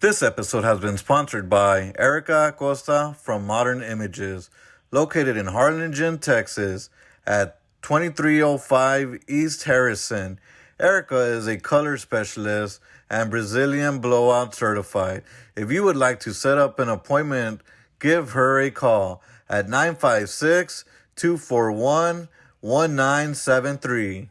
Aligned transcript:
This 0.00 0.22
episode 0.22 0.62
has 0.62 0.78
been 0.78 0.96
sponsored 0.96 1.50
by 1.50 1.92
Erica 1.98 2.50
Acosta 2.50 3.16
from 3.20 3.44
Modern 3.44 3.82
Images, 3.82 4.48
located 4.92 5.36
in 5.36 5.46
Harlingen, 5.46 6.18
Texas, 6.18 6.88
at 7.26 7.58
2305 7.82 9.24
East 9.26 9.64
Harrison. 9.64 10.38
Erica 10.78 11.18
is 11.18 11.48
a 11.48 11.56
color 11.56 11.96
specialist 11.96 12.80
and 13.10 13.28
Brazilian 13.28 13.98
blowout 13.98 14.54
certified. 14.54 15.24
If 15.56 15.72
you 15.72 15.82
would 15.82 15.96
like 15.96 16.20
to 16.20 16.32
set 16.32 16.58
up 16.58 16.78
an 16.78 16.88
appointment, 16.88 17.62
give 17.98 18.30
her 18.34 18.60
a 18.60 18.70
call 18.70 19.20
at 19.48 19.68
956 19.68 20.84
241 21.16 22.28
1973. 22.60 24.30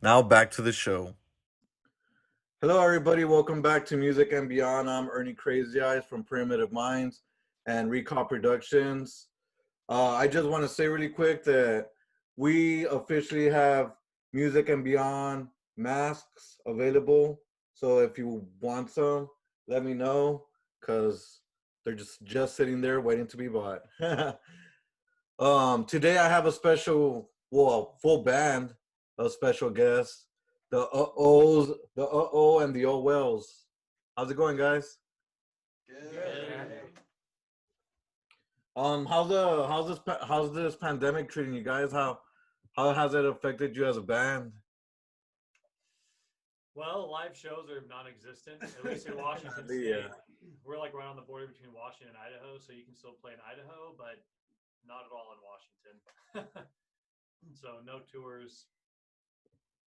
Now 0.00 0.22
back 0.22 0.50
to 0.52 0.62
the 0.62 0.72
show. 0.72 1.12
Hello, 2.68 2.82
everybody. 2.82 3.22
Welcome 3.22 3.62
back 3.62 3.86
to 3.86 3.96
Music 3.96 4.32
and 4.32 4.48
Beyond. 4.48 4.90
I'm 4.90 5.08
Ernie 5.08 5.34
Crazy 5.34 5.80
Eyes 5.80 6.04
from 6.04 6.24
Primitive 6.24 6.72
Minds 6.72 7.22
and 7.66 7.88
Recall 7.88 8.24
Productions. 8.24 9.28
Uh, 9.88 10.14
I 10.14 10.26
just 10.26 10.48
want 10.48 10.64
to 10.64 10.68
say 10.68 10.88
really 10.88 11.08
quick 11.08 11.44
that 11.44 11.90
we 12.36 12.84
officially 12.88 13.48
have 13.48 13.92
Music 14.32 14.68
and 14.68 14.82
Beyond 14.82 15.46
masks 15.76 16.56
available. 16.66 17.40
So 17.72 18.00
if 18.00 18.18
you 18.18 18.44
want 18.60 18.90
some, 18.90 19.28
let 19.68 19.84
me 19.84 19.94
know 19.94 20.46
because 20.80 21.42
they're 21.84 21.94
just 21.94 22.20
just 22.24 22.56
sitting 22.56 22.80
there 22.80 23.00
waiting 23.00 23.28
to 23.28 23.36
be 23.36 23.46
bought. 23.46 23.82
um, 25.38 25.84
today 25.84 26.18
I 26.18 26.28
have 26.28 26.46
a 26.46 26.52
special, 26.52 27.30
well, 27.52 27.96
full 28.02 28.24
band, 28.24 28.74
of 29.18 29.30
special 29.30 29.70
guest 29.70 30.25
the 30.76 30.82
uh 30.88 31.08
ohs, 31.16 31.72
the 31.94 32.04
uh 32.04 32.28
oh, 32.32 32.58
and 32.58 32.74
the 32.74 32.84
oh 32.84 32.98
wells. 32.98 33.64
How's 34.14 34.30
it 34.30 34.36
going, 34.36 34.58
guys? 34.58 34.98
Good. 35.88 36.82
Um, 38.76 39.06
how's 39.06 39.30
the 39.30 39.66
how's 39.66 39.88
this 39.88 40.00
how's 40.28 40.52
this 40.52 40.76
pandemic 40.76 41.30
treating 41.30 41.54
you 41.54 41.62
guys? 41.62 41.92
How 41.92 42.18
how 42.74 42.92
has 42.92 43.14
it 43.14 43.24
affected 43.24 43.74
you 43.74 43.86
as 43.86 43.96
a 43.96 44.02
band? 44.02 44.52
Well, 46.74 47.10
live 47.10 47.34
shows 47.34 47.70
are 47.70 47.80
non-existent, 47.88 48.62
at 48.62 48.84
least 48.84 49.06
in 49.06 49.16
Washington 49.26 49.64
Yeah. 49.70 50.12
We're 50.62 50.78
like 50.78 50.92
right 50.92 51.08
on 51.08 51.16
the 51.16 51.22
border 51.22 51.46
between 51.46 51.72
Washington 51.72 52.12
and 52.12 52.18
Idaho, 52.20 52.58
so 52.58 52.74
you 52.74 52.84
can 52.84 52.94
still 52.94 53.16
play 53.22 53.32
in 53.32 53.40
Idaho, 53.40 53.96
but 53.96 54.20
not 54.84 55.08
at 55.08 55.12
all 55.16 55.32
in 55.32 55.40
Washington. 55.40 56.68
so 57.54 57.80
no 57.82 58.00
tours 58.12 58.66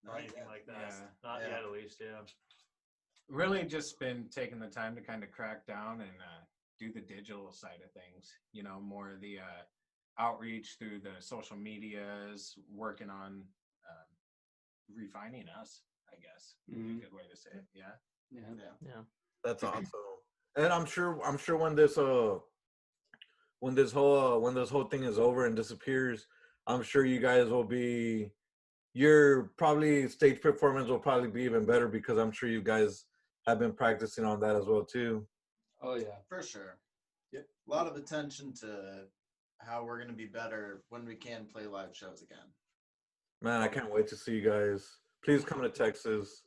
or 0.08 0.16
anything 0.16 0.38
yet. 0.38 0.46
like 0.46 0.66
that. 0.66 0.74
Yeah. 0.88 1.06
Not 1.22 1.40
Yeah. 1.40 1.48
yet, 1.48 1.64
at 1.64 1.70
least. 1.72 2.00
Yeah. 2.00 2.20
really 3.28 3.62
just 3.64 3.98
been 4.00 4.28
taking 4.28 4.58
the 4.58 4.66
time 4.66 4.96
to 4.96 5.00
kind 5.00 5.22
of 5.22 5.30
crack 5.30 5.64
down 5.64 6.00
and 6.00 6.10
uh, 6.20 6.42
do 6.80 6.92
the 6.92 7.00
digital 7.00 7.52
side 7.52 7.78
of 7.84 7.92
things 7.92 8.32
you 8.52 8.62
know 8.64 8.80
more 8.80 9.12
of 9.12 9.20
the 9.20 9.38
uh, 9.38 9.62
outreach 10.18 10.76
through 10.80 10.98
the 10.98 11.12
social 11.20 11.56
medias 11.56 12.58
working 12.68 13.08
on 13.08 13.44
um, 13.88 14.08
refining 14.92 15.46
us 15.60 15.82
i 16.12 16.16
guess 16.16 16.56
would 16.68 16.78
be 16.78 16.82
Mhm. 16.94 16.98
a 16.98 17.00
good 17.02 17.12
way 17.12 17.22
to 17.30 17.36
say 17.36 17.50
it 17.54 17.64
yeah 17.72 17.92
Yeah. 18.32 18.72
Yeah. 18.84 19.02
That's 19.44 19.62
awesome. 19.62 19.86
And 20.56 20.72
I'm 20.72 20.84
sure 20.86 21.20
I'm 21.24 21.38
sure 21.38 21.56
when 21.56 21.76
this 21.76 21.96
uh 21.98 22.38
when 23.60 23.74
this 23.76 23.92
whole 23.92 24.18
uh, 24.18 24.38
when 24.38 24.54
this 24.54 24.70
whole 24.70 24.84
thing 24.84 25.04
is 25.04 25.18
over 25.20 25.46
and 25.46 25.54
disappears, 25.54 26.26
I'm 26.66 26.82
sure 26.82 27.04
you 27.04 27.20
guys 27.20 27.48
will 27.48 27.64
be 27.64 28.32
your 28.94 29.52
probably 29.56 30.08
stage 30.08 30.40
performance 30.40 30.88
will 30.88 30.98
probably 30.98 31.28
be 31.28 31.42
even 31.42 31.64
better 31.64 31.88
because 31.88 32.18
I'm 32.18 32.32
sure 32.32 32.48
you 32.48 32.62
guys 32.62 33.04
have 33.46 33.58
been 33.58 33.72
practicing 33.72 34.24
on 34.24 34.40
that 34.40 34.56
as 34.56 34.66
well 34.66 34.84
too. 34.84 35.26
Oh 35.82 35.94
yeah. 35.96 36.18
For 36.28 36.42
sure. 36.42 36.78
Yep. 37.32 37.46
A 37.68 37.70
lot 37.70 37.86
of 37.86 37.96
attention 37.96 38.52
to 38.60 39.04
how 39.58 39.84
we're 39.84 40.00
gonna 40.00 40.12
be 40.12 40.26
better 40.26 40.82
when 40.88 41.04
we 41.06 41.14
can 41.14 41.46
play 41.52 41.66
live 41.66 41.94
shows 41.94 42.22
again. 42.22 42.38
Man, 43.42 43.62
I 43.62 43.68
can't 43.68 43.92
wait 43.92 44.06
to 44.08 44.16
see 44.16 44.32
you 44.36 44.42
guys. 44.50 44.86
Please 45.24 45.44
come 45.44 45.62
to 45.62 45.68
Texas. 45.70 46.42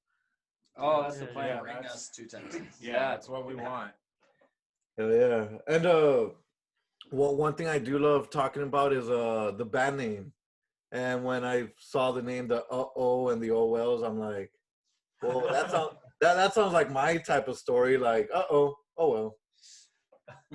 Oh, 0.78 1.04
that's 1.04 1.18
the 1.20 1.28
plan. 1.28 1.48
yeah, 1.48 1.60
Bring 1.62 1.75
that's- 1.75 1.94
us 1.94 2.10
to 2.10 2.25
Texas. 2.28 2.62
yeah 2.81 3.12
that's 3.12 3.30
what 3.30 3.46
we 3.46 3.56
want 3.56 3.92
Hell 4.98 5.12
yeah. 5.12 5.48
And 5.68 5.86
uh 5.86 6.30
well 7.12 7.36
one 7.36 7.54
thing 7.56 7.68
I 7.68 7.80
do 7.80 7.98
love 8.00 8.30
talking 8.30 8.64
about 8.64 8.92
is 8.94 9.10
uh 9.10 9.54
the 9.58 9.66
band 9.66 9.98
name. 9.98 10.34
And 10.94 11.24
when 11.24 11.44
I 11.44 11.70
saw 11.80 12.12
the 12.12 12.22
name 12.22 12.48
the 12.48 12.64
uh 12.66 12.86
oh 12.96 13.30
and 13.30 13.42
the 13.42 13.50
oh 13.50 13.66
wells, 13.66 14.04
I'm 14.04 14.20
like, 14.20 14.52
well 15.24 15.42
that 15.52 15.72
sounds 15.72 15.96
that, 16.22 16.36
that 16.36 16.54
sounds 16.54 16.72
like 16.72 16.92
my 16.92 17.18
type 17.18 17.48
of 17.48 17.58
story, 17.58 17.98
like 17.98 18.30
uh 18.34 18.44
oh, 18.52 18.76
oh 18.98 19.12
well. 19.12 19.36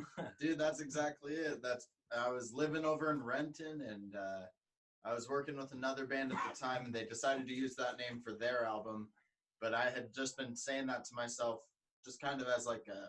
Dude, 0.41 0.59
that's 0.59 0.81
exactly 0.81 1.33
it. 1.33 1.61
That's 1.61 1.89
I 2.17 2.31
was 2.31 2.53
living 2.55 2.85
over 2.85 3.11
in 3.11 3.21
Renton 3.23 3.83
and 3.83 4.15
uh 4.15 4.47
I 5.05 5.13
was 5.13 5.29
working 5.29 5.57
with 5.57 5.73
another 5.73 6.07
band 6.07 6.33
at 6.33 6.39
the 6.49 6.59
time 6.59 6.85
and 6.85 6.95
they 6.95 7.05
decided 7.05 7.49
to 7.49 7.55
use 7.55 7.75
that 7.75 7.99
name 7.99 8.21
for 8.23 8.33
their 8.33 8.65
album. 8.65 9.09
But 9.61 9.75
I 9.75 9.91
had 9.91 10.15
just 10.15 10.37
been 10.39 10.55
saying 10.55 10.87
that 10.87 11.05
to 11.07 11.15
myself 11.17 11.61
just 12.05 12.21
kind 12.21 12.41
of 12.41 12.47
as 12.47 12.65
like 12.65 12.87
a 12.89 13.09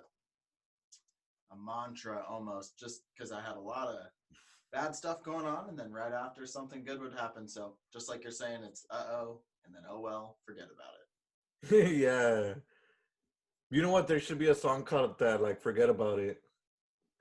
a 1.53 1.57
mantra 1.57 2.23
almost, 2.28 2.79
just 2.79 3.01
because 3.13 3.31
I 3.31 3.41
had 3.41 3.56
a 3.56 3.59
lot 3.59 3.88
of 3.88 3.97
bad 4.72 4.96
stuff 4.96 5.24
going 5.24 5.46
on 5.46 5.69
and 5.69 5.78
then 5.78 5.91
right 5.91 6.13
after 6.13 6.46
something 6.46 6.84
good 6.84 7.00
would 7.02 7.13
happen. 7.13 7.47
So 7.47 7.75
just 7.91 8.09
like 8.09 8.24
you're 8.24 8.31
saying, 8.31 8.62
it's 8.63 8.85
uh 8.91 9.06
oh 9.12 9.41
and 9.66 9.74
then 9.74 9.84
oh 9.90 10.00
well, 10.00 10.38
forget 10.46 10.66
about 10.66 10.94
it. 11.81 11.91
yeah. 11.97 12.53
You 13.72 13.81
know 13.81 13.91
what? 13.91 14.08
There 14.08 14.19
should 14.19 14.40
be 14.40 14.47
a 14.50 14.56
song 14.56 14.84
called 14.84 15.19
that, 15.19 15.41
like 15.41 15.62
forget 15.62 15.90
about 15.90 16.19
it. 16.19 16.41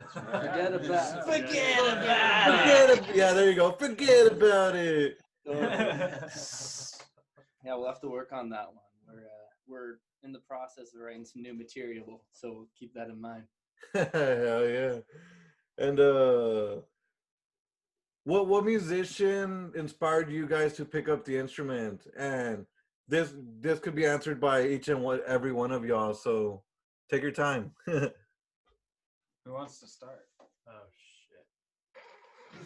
Forget 0.14 0.72
about- 0.74 1.18
it. 1.18 1.24
Forget 1.24 1.80
about 1.80 2.60
Forget 2.60 2.98
ab- 3.08 3.16
yeah, 3.16 3.32
there 3.32 3.50
you 3.50 3.56
go. 3.56 3.72
Forget 3.72 4.30
about 4.32 4.76
it. 4.76 5.18
yeah, 7.64 7.74
we'll 7.74 7.86
have 7.88 8.00
to 8.02 8.08
work 8.08 8.30
on 8.32 8.48
that 8.50 8.68
one. 8.68 8.84
We're 9.08 9.24
uh, 9.26 9.48
we're 9.66 9.98
in 10.22 10.32
the 10.32 10.38
process 10.40 10.94
of 10.94 11.00
writing 11.00 11.24
some 11.24 11.42
new 11.42 11.52
material, 11.52 12.22
so 12.32 12.68
keep 12.78 12.94
that 12.94 13.08
in 13.08 13.20
mind. 13.20 13.44
Hell 13.92 14.68
yeah. 14.68 14.98
And 15.78 15.98
uh 16.00 16.76
what 18.28 18.46
what 18.46 18.66
musician 18.66 19.72
inspired 19.74 20.30
you 20.30 20.46
guys 20.46 20.74
to 20.74 20.84
pick 20.84 21.08
up 21.08 21.24
the 21.24 21.34
instrument? 21.34 22.06
And 22.14 22.66
this 23.08 23.32
this 23.58 23.78
could 23.78 23.94
be 23.94 24.04
answered 24.04 24.38
by 24.38 24.66
each 24.66 24.88
and 24.88 25.02
one 25.02 25.20
every 25.26 25.50
one 25.50 25.72
of 25.72 25.82
y'all, 25.82 26.12
so 26.12 26.62
take 27.10 27.22
your 27.22 27.30
time. 27.30 27.72
who 27.86 28.10
wants 29.46 29.80
to 29.80 29.86
start 29.86 30.26
Oh 30.68 30.84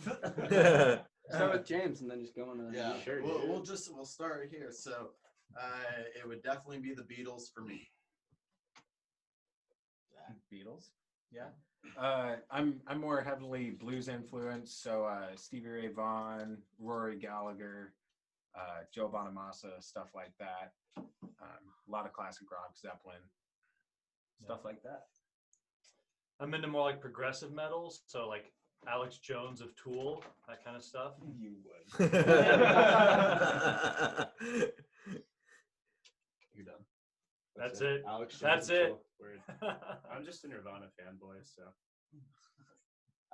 shit. 0.03 1.05
Start 1.31 1.53
with 1.53 1.65
James 1.65 2.01
and 2.01 2.11
then 2.11 2.21
just 2.21 2.35
go 2.35 2.51
on 2.51 2.59
to 2.59 2.77
Yeah, 2.77 2.95
Sure, 3.05 3.23
we'll, 3.23 3.47
we'll 3.47 3.63
just 3.63 3.95
we'll 3.95 4.05
start 4.05 4.49
here. 4.51 4.71
So, 4.73 5.11
uh, 5.57 6.03
it 6.19 6.27
would 6.27 6.43
definitely 6.43 6.81
be 6.81 6.93
the 6.93 7.03
Beatles 7.03 7.45
for 7.55 7.61
me. 7.61 7.89
beatles 10.53 10.91
yeah 11.31 11.49
uh, 11.99 12.37
i'm 12.51 12.81
i'm 12.87 13.01
more 13.01 13.21
heavily 13.21 13.71
blues 13.71 14.09
influenced 14.09 14.83
so 14.83 15.05
uh, 15.05 15.27
stevie 15.37 15.69
ray 15.69 15.89
vaughan 15.89 16.57
rory 16.79 17.17
gallagher 17.17 17.93
uh, 18.57 18.81
joe 18.95 19.09
bonamassa 19.09 19.81
stuff 19.81 20.09
like 20.15 20.33
that 20.39 20.73
um, 20.97 21.05
a 21.89 21.91
lot 21.91 22.07
of 22.07 22.13
classic 22.13 22.51
rock 22.51 22.77
zeppelin 22.77 23.17
stuff 24.45 24.65
like 24.65 24.83
that 24.83 25.07
I'm 26.43 26.53
into 26.55 26.67
more 26.67 26.83
like 26.83 27.01
progressive 27.01 27.53
metals, 27.53 28.03
so 28.09 28.27
like 28.29 28.53
Alex 28.89 29.19
Jones 29.19 29.61
of 29.61 29.77
Tool, 29.77 30.25
that 30.49 30.65
kind 30.65 30.77
of 30.77 30.83
stuff. 30.83 31.13
you 31.39 31.53
would 31.65 32.13
You're 32.13 32.23
done. 32.25 34.27
That's 37.57 37.81
it. 37.81 38.03
Alex. 38.07 38.39
That's 38.39 38.71
it. 38.71 38.97
Word. 39.21 39.41
I'm 40.11 40.25
just 40.25 40.45
a 40.45 40.49
Nirvana 40.49 40.87
fanboy, 40.99 41.45
so 41.45 41.63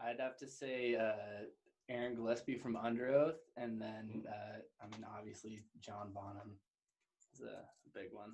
I'd 0.02 0.20
have 0.20 0.37
to 0.38 0.46
say 0.46 0.96
uh, 0.96 1.46
Aaron 1.88 2.14
Gillespie 2.14 2.56
from 2.56 2.76
Underoath, 2.76 3.38
and 3.56 3.81
then 3.81 4.25
uh, 4.28 4.58
I 4.82 4.87
mean 4.90 5.06
obviously 5.16 5.62
John 5.81 6.10
Bonham 6.14 6.56
is 7.32 7.40
a 7.40 7.98
big 7.98 8.08
one. 8.12 8.32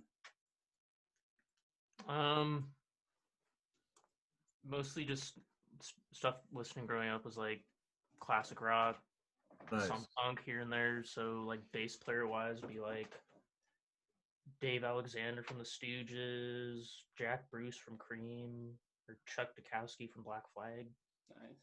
Um, 2.08 2.66
mostly 4.66 5.04
just 5.04 5.38
stuff 6.12 6.36
listening 6.52 6.86
growing 6.86 7.10
up 7.10 7.24
was 7.24 7.36
like 7.36 7.62
classic 8.20 8.60
rock, 8.60 8.98
nice. 9.70 9.86
some 9.86 10.06
punk 10.16 10.40
here 10.44 10.60
and 10.60 10.72
there. 10.72 11.02
So 11.04 11.44
like 11.46 11.60
bass 11.72 11.96
player 11.96 12.26
wise, 12.26 12.60
would 12.60 12.72
be 12.72 12.80
like 12.80 13.12
Dave 14.64 14.82
Alexander 14.82 15.42
from 15.42 15.58
the 15.58 15.64
Stooges, 15.64 16.86
Jack 17.18 17.50
Bruce 17.50 17.76
from 17.76 17.98
Cream, 17.98 18.70
or 19.06 19.18
Chuck 19.26 19.48
Dukowski 19.48 20.10
from 20.10 20.22
Black 20.22 20.44
Flag. 20.54 20.86
Nice. 21.38 21.58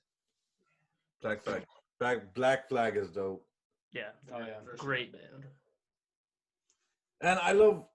Black 1.19 1.41
flag. 1.41 1.63
Black 1.99 2.35
Black 2.35 2.69
Flag 2.69 2.97
is 2.97 3.09
dope. 3.09 3.43
Yeah, 3.91 4.09
Oh 4.31 4.37
yeah. 4.37 4.59
For 4.63 4.77
sure. 4.77 4.85
great 4.85 5.11
band. 5.11 5.45
And 7.21 7.39
I 7.39 7.53
love 7.53 7.85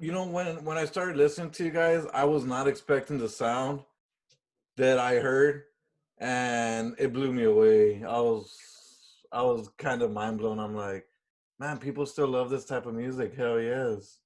you 0.00 0.10
know 0.10 0.24
when 0.24 0.64
when 0.64 0.78
I 0.78 0.86
started 0.86 1.18
listening 1.18 1.50
to 1.50 1.64
you 1.64 1.70
guys, 1.70 2.06
I 2.14 2.24
was 2.24 2.46
not 2.46 2.66
expecting 2.66 3.18
the 3.18 3.28
sound 3.28 3.80
that 4.78 4.98
I 4.98 5.16
heard, 5.16 5.64
and 6.16 6.94
it 6.98 7.12
blew 7.12 7.30
me 7.30 7.44
away. 7.44 8.02
I 8.02 8.20
was 8.20 8.58
I 9.30 9.42
was 9.42 9.68
kind 9.76 10.00
of 10.00 10.12
mind 10.12 10.38
blown. 10.38 10.58
I'm 10.58 10.74
like, 10.74 11.04
man, 11.58 11.76
people 11.76 12.06
still 12.06 12.28
love 12.28 12.48
this 12.48 12.64
type 12.64 12.86
of 12.86 12.94
music. 12.94 13.36
Hell 13.36 13.60
yes. 13.60 14.19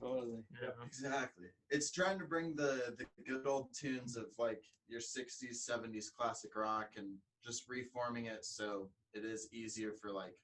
Yeah. 0.00 0.08
Totally. 0.08 0.44
Yeah. 0.62 0.68
Exactly. 0.84 1.46
It's 1.70 1.90
trying 1.90 2.18
to 2.18 2.24
bring 2.24 2.54
the 2.54 2.94
the 2.98 3.06
good 3.26 3.46
old 3.46 3.68
tunes 3.74 4.16
of 4.16 4.26
like 4.38 4.62
your 4.88 5.00
60s, 5.00 5.68
70s 5.68 6.12
classic 6.16 6.54
rock 6.54 6.90
and 6.96 7.08
just 7.44 7.68
reforming 7.68 8.26
it 8.26 8.44
so 8.44 8.88
it 9.14 9.24
is 9.24 9.48
easier 9.52 9.92
for 9.92 10.10
like 10.12 10.36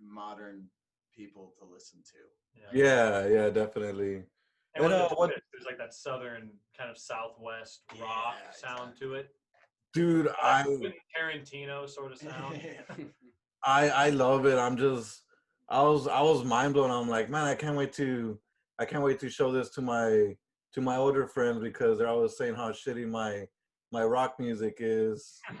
modern 0.00 0.64
people 1.14 1.52
to 1.58 1.64
listen 1.64 2.00
to. 2.04 2.76
Yeah, 2.76 3.26
yeah, 3.26 3.50
definitely. 3.50 4.24
And 4.74 4.84
And, 4.84 4.84
with 4.84 4.92
uh, 4.92 5.08
what- 5.14 5.30
there's 5.52 5.66
like 5.66 5.78
that 5.78 5.94
southern 5.94 6.50
kind 6.76 6.90
of 6.90 6.98
southwest 6.98 7.82
rock 8.00 8.36
Yeah, 8.42 8.50
sound 8.52 8.96
to 9.00 9.14
it. 9.14 9.34
Dude, 9.92 10.28
I 10.40 10.62
Tarantino 11.18 11.88
sort 11.88 12.12
of 12.12 12.18
sound. 12.18 12.60
I 13.64 13.88
I 13.90 14.10
love 14.10 14.46
it. 14.46 14.56
I'm 14.58 14.76
just 14.76 15.22
I 15.68 15.82
was 15.82 16.06
I 16.06 16.22
was 16.22 16.44
mind 16.44 16.74
blown. 16.74 16.90
I'm 16.90 17.08
like, 17.08 17.28
man, 17.28 17.44
I 17.44 17.54
can't 17.56 17.76
wait 17.76 17.92
to 17.94 18.38
I 18.80 18.86
can't 18.86 19.02
wait 19.02 19.20
to 19.20 19.28
show 19.28 19.52
this 19.52 19.68
to 19.70 19.82
my 19.82 20.34
to 20.72 20.80
my 20.80 20.96
older 20.96 21.26
friends 21.26 21.60
because 21.60 21.98
they're 21.98 22.08
always 22.08 22.36
saying 22.38 22.54
how 22.54 22.70
shitty 22.70 23.06
my 23.06 23.46
my 23.92 24.04
rock 24.04 24.40
music 24.40 24.76
is. 24.80 25.38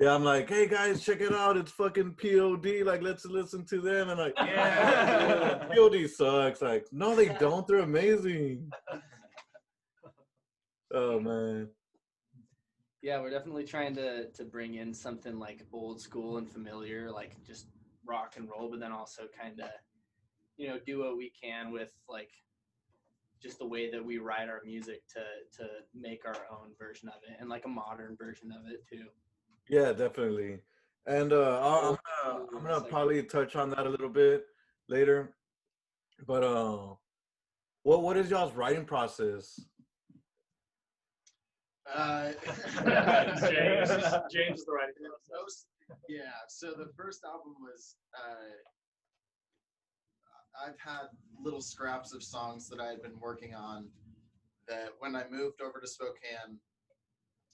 Yeah, 0.00 0.14
I'm 0.14 0.22
like, 0.22 0.48
hey 0.48 0.68
guys, 0.68 1.04
check 1.04 1.20
it 1.20 1.32
out. 1.32 1.56
It's 1.56 1.72
fucking 1.72 2.14
POD. 2.22 2.84
Like, 2.84 3.02
let's 3.02 3.26
listen 3.26 3.64
to 3.66 3.80
them. 3.80 4.10
And 4.10 4.20
like, 4.20 4.34
yeah, 4.36 5.66
POD 5.74 6.08
sucks. 6.08 6.62
Like, 6.62 6.86
no, 6.92 7.16
they 7.16 7.30
don't. 7.40 7.66
They're 7.66 7.80
amazing. 7.80 8.70
Oh 10.94 11.18
man. 11.18 11.68
Yeah, 13.02 13.20
we're 13.20 13.30
definitely 13.30 13.64
trying 13.64 13.96
to 13.96 14.28
to 14.30 14.44
bring 14.44 14.74
in 14.74 14.94
something 14.94 15.36
like 15.36 15.66
old 15.72 16.00
school 16.00 16.38
and 16.38 16.48
familiar, 16.48 17.10
like 17.10 17.32
just 17.44 17.66
rock 18.08 18.34
and 18.36 18.48
roll, 18.48 18.70
but 18.70 18.80
then 18.80 18.92
also 18.92 19.22
kind 19.40 19.60
of, 19.60 19.68
you 20.56 20.68
know, 20.68 20.78
do 20.84 21.00
what 21.00 21.16
we 21.16 21.30
can 21.40 21.70
with 21.70 21.92
like 22.08 22.30
just 23.40 23.58
the 23.58 23.66
way 23.66 23.90
that 23.90 24.04
we 24.04 24.18
write 24.18 24.48
our 24.48 24.60
music 24.64 25.02
to 25.14 25.20
to 25.58 25.68
make 25.94 26.22
our 26.26 26.36
own 26.50 26.70
version 26.78 27.08
of 27.08 27.16
it 27.28 27.36
and 27.38 27.48
like 27.48 27.64
a 27.66 27.68
modern 27.68 28.16
version 28.16 28.50
of 28.50 28.70
it 28.70 28.84
too. 28.88 29.06
Yeah, 29.68 29.92
definitely. 29.92 30.58
And 31.06 31.32
uh, 31.32 31.60
I'll- 31.62 31.98
I'm 32.24 32.34
gonna 32.34 32.46
I'm 32.56 32.62
gonna 32.64 32.80
probably 32.88 33.22
touch 33.22 33.54
on 33.56 33.70
that 33.70 33.86
a 33.86 33.88
little 33.88 34.08
bit 34.08 34.46
later. 34.88 35.34
But 36.26 36.42
uh, 36.42 36.94
what 37.84 38.02
what 38.02 38.16
is 38.16 38.30
y'all's 38.30 38.54
writing 38.54 38.84
process? 38.84 39.60
Uh, 41.94 42.32
James, 42.84 43.90
James 44.30 44.58
is 44.60 44.64
the 44.66 44.72
right 44.72 44.92
Most- 45.30 45.66
yeah. 46.08 46.32
So 46.48 46.68
the 46.72 46.90
first 46.96 47.24
album 47.24 47.54
was 47.60 47.96
uh, 48.14 48.56
I've 50.66 50.78
had 50.78 51.08
little 51.42 51.60
scraps 51.60 52.12
of 52.14 52.22
songs 52.22 52.68
that 52.68 52.80
I 52.80 52.88
had 52.88 53.02
been 53.02 53.18
working 53.20 53.54
on 53.54 53.88
that 54.68 54.90
when 54.98 55.16
I 55.16 55.24
moved 55.30 55.60
over 55.62 55.80
to 55.80 55.86
Spokane, 55.86 56.58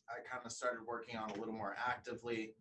I 0.08 0.20
kind 0.30 0.44
of 0.44 0.52
started 0.52 0.80
working 0.86 1.16
on 1.16 1.30
a 1.30 1.34
little 1.34 1.54
more 1.54 1.76
actively. 1.86 2.54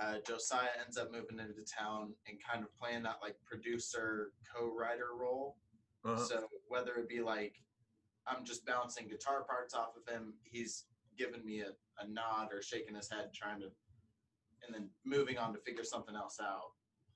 Uh, 0.00 0.16
Josiah 0.26 0.68
ends 0.84 0.98
up 0.98 1.10
moving 1.10 1.38
into 1.38 1.64
town 1.64 2.14
and 2.28 2.38
kind 2.48 2.62
of 2.64 2.74
playing 2.76 3.02
that 3.04 3.16
like 3.22 3.36
producer 3.44 4.32
co-writer 4.54 5.16
role. 5.18 5.56
Uh-huh. 6.04 6.22
So 6.22 6.48
whether 6.68 6.94
it 6.96 7.08
be 7.08 7.20
like 7.20 7.54
I'm 8.26 8.44
just 8.44 8.64
bouncing 8.64 9.08
guitar 9.08 9.44
parts 9.44 9.74
off 9.74 9.90
of 9.96 10.12
him, 10.12 10.34
he's 10.42 10.84
giving 11.18 11.44
me 11.44 11.60
a, 11.60 11.72
a 12.02 12.08
nod 12.08 12.48
or 12.52 12.62
shaking 12.62 12.94
his 12.94 13.10
head, 13.10 13.30
trying 13.34 13.60
to, 13.60 13.66
and 14.66 14.74
then 14.74 14.88
moving 15.04 15.38
on 15.38 15.52
to 15.52 15.58
figure 15.60 15.84
something 15.84 16.14
else 16.14 16.38
out. 16.40 16.72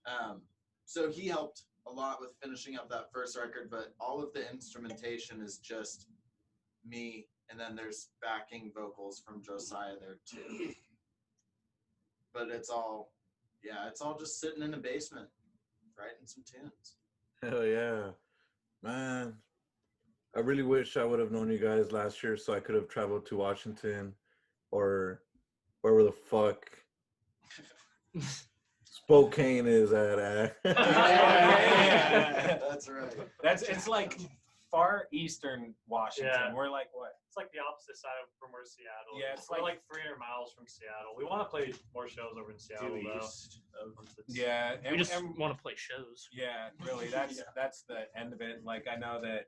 Um, 0.07 0.43
so 0.85 1.11
he 1.11 1.29
helped 1.29 1.63
a 1.87 1.93
lot 1.93 2.21
with 2.21 2.31
finishing 2.43 2.77
up 2.77 2.89
that 2.91 3.13
first 3.13 3.37
record, 3.37 3.69
but 3.71 3.95
all 4.01 4.23
of 4.23 4.33
the 4.33 4.51
instrumentation 4.51 5.41
is 5.41 5.59
just 5.59 6.07
me, 6.87 7.27
and 7.51 7.59
then 7.59 7.75
there's 7.75 8.09
backing 8.23 8.73
vocals 8.75 9.23
from 9.27 9.43
Josiah 9.43 9.95
there 10.01 10.19
too. 10.29 10.75
But 12.35 12.51
it's 12.51 12.69
all, 12.69 13.15
yeah, 13.65 13.89
it's 13.89 14.03
all 14.03 14.17
just 14.17 14.39
sitting 14.39 14.63
in 14.63 14.75
a 14.75 14.77
basement, 14.77 15.29
writing 15.99 16.27
some 16.27 16.45
tunes. 16.45 16.97
Hell 17.43 17.65
yeah, 17.65 18.11
man! 18.83 19.35
I 20.37 20.41
really 20.41 20.63
wish 20.63 20.99
I 20.99 21.05
would 21.05 21.21
have 21.21 21.33
known 21.33 21.51
you 21.51 21.59
guys 21.59 21.91
last 21.91 22.23
year 22.23 22.37
so 22.37 22.53
I 22.53 22.61
could 22.61 22.75
have 22.75 22.87
traveled 22.87 23.25
to 23.27 23.37
Washington 23.39 24.15
or 24.71 25.23
wherever 25.81 26.05
the 26.05 26.13
fuck 26.13 26.71
Spokane 28.85 29.67
is 29.67 29.93
at. 29.93 30.19
eh? 30.19 30.49
Yeah. 30.65 32.59
That's 32.69 32.89
right. 32.89 33.13
That's 33.43 33.63
it's 33.63 33.89
like 33.89 34.19
far 34.71 35.05
eastern 35.13 35.75
Washington. 35.89 36.33
Yeah. 36.35 36.55
We're 36.55 36.69
like 36.71 36.89
what? 36.93 37.13
It's 37.29 37.37
like 37.37 37.51
the 37.53 37.59
opposite 37.61 37.97
side 37.97 38.17
of 38.23 38.29
from 38.39 38.53
where 38.53 38.65
Seattle. 38.65 39.17
Yeah, 39.19 39.33
is. 39.35 39.41
it's 39.41 39.51
We're 39.51 39.59
like- 39.65 39.81
like 39.89 39.93
300 39.93 40.19
miles 40.19 40.53
from 40.53 40.67
Seattle. 40.67 41.15
We 41.17 41.25
want 41.25 41.41
to 41.43 41.49
play 41.49 41.73
more 41.95 42.09
shows 42.09 42.37
over 42.39 42.51
in 42.53 42.59
Seattle 42.59 42.89
Due 42.97 43.03
though. 43.09 43.25
east 43.25 43.61
of 43.83 43.93
Yeah, 44.29 44.77
and, 44.85 44.93
We 44.93 44.99
just 44.99 45.13
and- 45.15 45.37
want 45.39 45.57
to 45.57 45.63
play 45.63 45.75
shows. 45.77 46.29
yeah, 46.33 46.69
really. 46.87 47.09
That's 47.13 47.43
that's 47.57 47.83
the 47.89 48.09
end 48.17 48.33
of 48.33 48.41
it. 48.41 48.65
Like 48.65 48.87
I 48.91 48.97
know 48.97 49.21
that. 49.23 49.47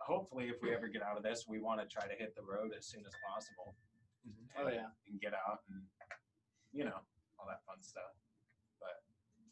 Hopefully, 0.00 0.48
if 0.48 0.56
we 0.62 0.74
ever 0.74 0.88
get 0.88 1.02
out 1.02 1.16
of 1.18 1.22
this, 1.22 1.44
we 1.46 1.60
want 1.60 1.78
to 1.80 1.86
try 1.86 2.08
to 2.08 2.14
hit 2.18 2.34
the 2.34 2.42
road 2.42 2.72
as 2.76 2.86
soon 2.86 3.04
as 3.06 3.12
possible. 3.28 3.76
Oh, 4.58 4.66
yeah. 4.68 4.88
and 5.08 5.20
get 5.20 5.32
out 5.34 5.60
and 5.68 5.80
you 6.72 6.84
know 6.84 6.98
all 7.38 7.46
that 7.48 7.60
fun 7.66 7.76
stuff. 7.82 8.02
But 8.80 9.02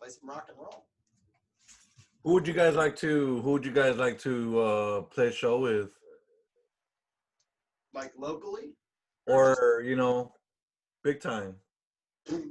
play 0.00 0.09
some 0.09 0.29
rock 0.29 0.47
and 0.49 0.59
roll. 0.59 0.87
Who 2.25 2.35
would 2.35 2.47
you 2.47 2.55
guys 2.55 2.75
like 2.75 2.97
to? 2.97 3.41
Who 3.41 3.53
would 3.53 3.65
you 3.65 3.73
guys 3.73 3.97
like 3.97 4.19
to 4.20 4.61
uh, 4.61 5.00
play 5.03 5.29
a 5.29 5.32
show 5.32 5.59
with, 5.61 5.91
Like 7.94 8.12
locally? 8.19 8.75
or 9.26 9.82
you 9.85 9.97
know, 9.97 10.32
big 11.05 11.20
time? 11.20 11.55
Good 12.26 12.44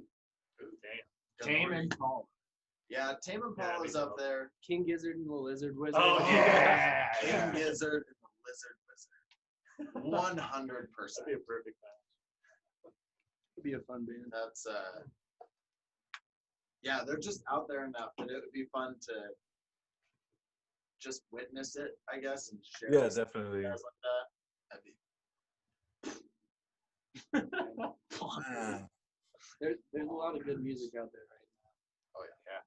Tame 1.41 1.73
Impala. 1.73 2.21
Yeah, 2.89 3.13
Tame 3.21 3.41
Impala 3.45 3.73
Yeah, 3.79 3.83
is 3.85 3.93
big 3.93 4.01
up 4.01 4.15
there. 4.17 4.51
King 4.65 4.85
Gizzard 4.85 5.17
and 5.17 5.29
the 5.29 5.33
Lizard 5.35 5.75
Wizard. 5.77 6.01
Oh, 6.03 6.19
yeah. 6.29 7.07
King 7.21 7.29
Yeah. 7.29 7.51
Gizzard 7.51 8.03
and 8.07 8.17
the 8.23 8.29
Lizard 8.47 8.77
Wizard. 8.87 10.11
One 10.11 10.37
hundred 10.37 10.91
percent. 10.93 11.27
That'd 11.27 11.39
be 11.39 11.43
a 11.43 11.45
perfect 11.45 11.75
match. 11.83 11.96
It'd 13.57 13.63
be 13.63 13.73
a 13.73 13.79
fun 13.79 14.05
band. 14.05 14.31
That's 14.31 14.67
uh 14.67 15.01
yeah, 16.83 17.01
they're 17.05 17.17
just 17.17 17.41
out 17.51 17.67
there 17.67 17.85
enough 17.85 18.11
that 18.19 18.29
it 18.29 18.35
would 18.35 18.51
be 18.53 18.65
fun 18.71 18.95
to 19.01 19.13
just 21.01 21.23
witness 21.31 21.75
it, 21.75 21.97
I 22.11 22.19
guess, 22.19 22.51
and 22.51 22.59
share 22.63 22.89
Yeah, 22.93 23.09
definitely. 23.09 23.63
guys 23.63 23.81
like 23.83 23.99
that. 24.05 24.27
That'd 24.69 24.83
be 24.85 24.93
There's 29.59 29.77
there's 29.91 30.07
a 30.07 30.13
lot 30.13 30.35
of 30.35 30.45
good 30.45 30.61
music 30.63 30.91
out 30.99 31.11
there 31.11 31.25
right 31.31 31.47
now. 31.49 31.71
Oh 32.15 32.23
yeah. 32.23 32.35
Yeah. 32.51 32.61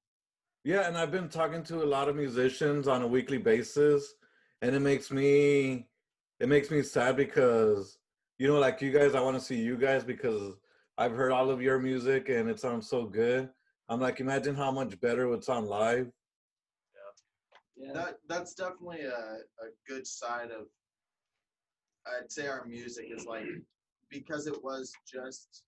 Yeah, 0.81 0.87
and 0.89 0.97
I've 0.97 1.11
been 1.11 1.29
talking 1.29 1.63
to 1.63 1.83
a 1.83 1.85
lot 1.85 2.09
of 2.09 2.17
musicians 2.17 2.89
on 2.89 3.01
a 3.01 3.07
weekly 3.07 3.37
basis, 3.37 4.13
and 4.61 4.75
it 4.75 4.81
makes 4.81 5.09
me 5.09 5.87
it 6.41 6.49
makes 6.49 6.69
me 6.69 6.81
sad 6.83 7.15
because 7.15 7.97
you 8.39 8.47
know, 8.47 8.59
like 8.59 8.81
you 8.81 8.91
guys, 8.91 9.15
I 9.15 9.21
want 9.21 9.37
to 9.37 9.43
see 9.43 9.55
you 9.61 9.77
guys 9.77 10.03
because 10.03 10.55
I've 11.01 11.13
heard 11.13 11.31
all 11.31 11.49
of 11.49 11.63
your 11.63 11.79
music 11.79 12.29
and 12.29 12.47
it 12.47 12.59
sounds 12.59 12.87
so 12.87 13.05
good. 13.05 13.49
I'm 13.89 13.99
like, 13.99 14.19
imagine 14.19 14.53
how 14.53 14.69
much 14.71 14.99
better 15.01 15.23
it 15.23 15.29
would 15.29 15.43
sound 15.43 15.67
live. 15.67 16.11
Yeah. 17.75 17.93
that 17.93 18.17
that's 18.29 18.53
definitely 18.53 19.01
a, 19.01 19.39
a 19.65 19.69
good 19.87 20.05
side 20.05 20.51
of 20.51 20.67
I'd 22.05 22.31
say 22.31 22.47
our 22.47 22.65
music 22.65 23.07
is 23.09 23.25
like 23.25 23.47
because 24.11 24.45
it 24.45 24.63
was 24.63 24.93
just 25.11 25.63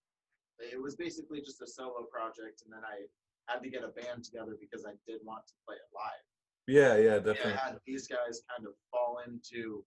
it 0.59 0.79
was 0.79 0.95
basically 0.95 1.39
just 1.41 1.63
a 1.63 1.67
solo 1.67 2.05
project 2.11 2.61
and 2.63 2.71
then 2.71 2.81
I 2.85 3.07
had 3.51 3.63
to 3.63 3.69
get 3.71 3.83
a 3.83 3.87
band 3.87 4.23
together 4.23 4.55
because 4.61 4.85
I 4.85 4.93
did 5.07 5.19
want 5.23 5.47
to 5.47 5.53
play 5.65 5.77
it 5.77 5.89
live. 5.95 6.25
Yeah, 6.67 6.95
yeah, 6.95 7.15
Yeah, 7.15 7.33
definitely. 7.33 7.53
I 7.53 7.65
had 7.65 7.77
these 7.87 8.07
guys 8.07 8.41
kind 8.55 8.67
of 8.67 8.73
fall 8.91 9.17
into 9.25 9.83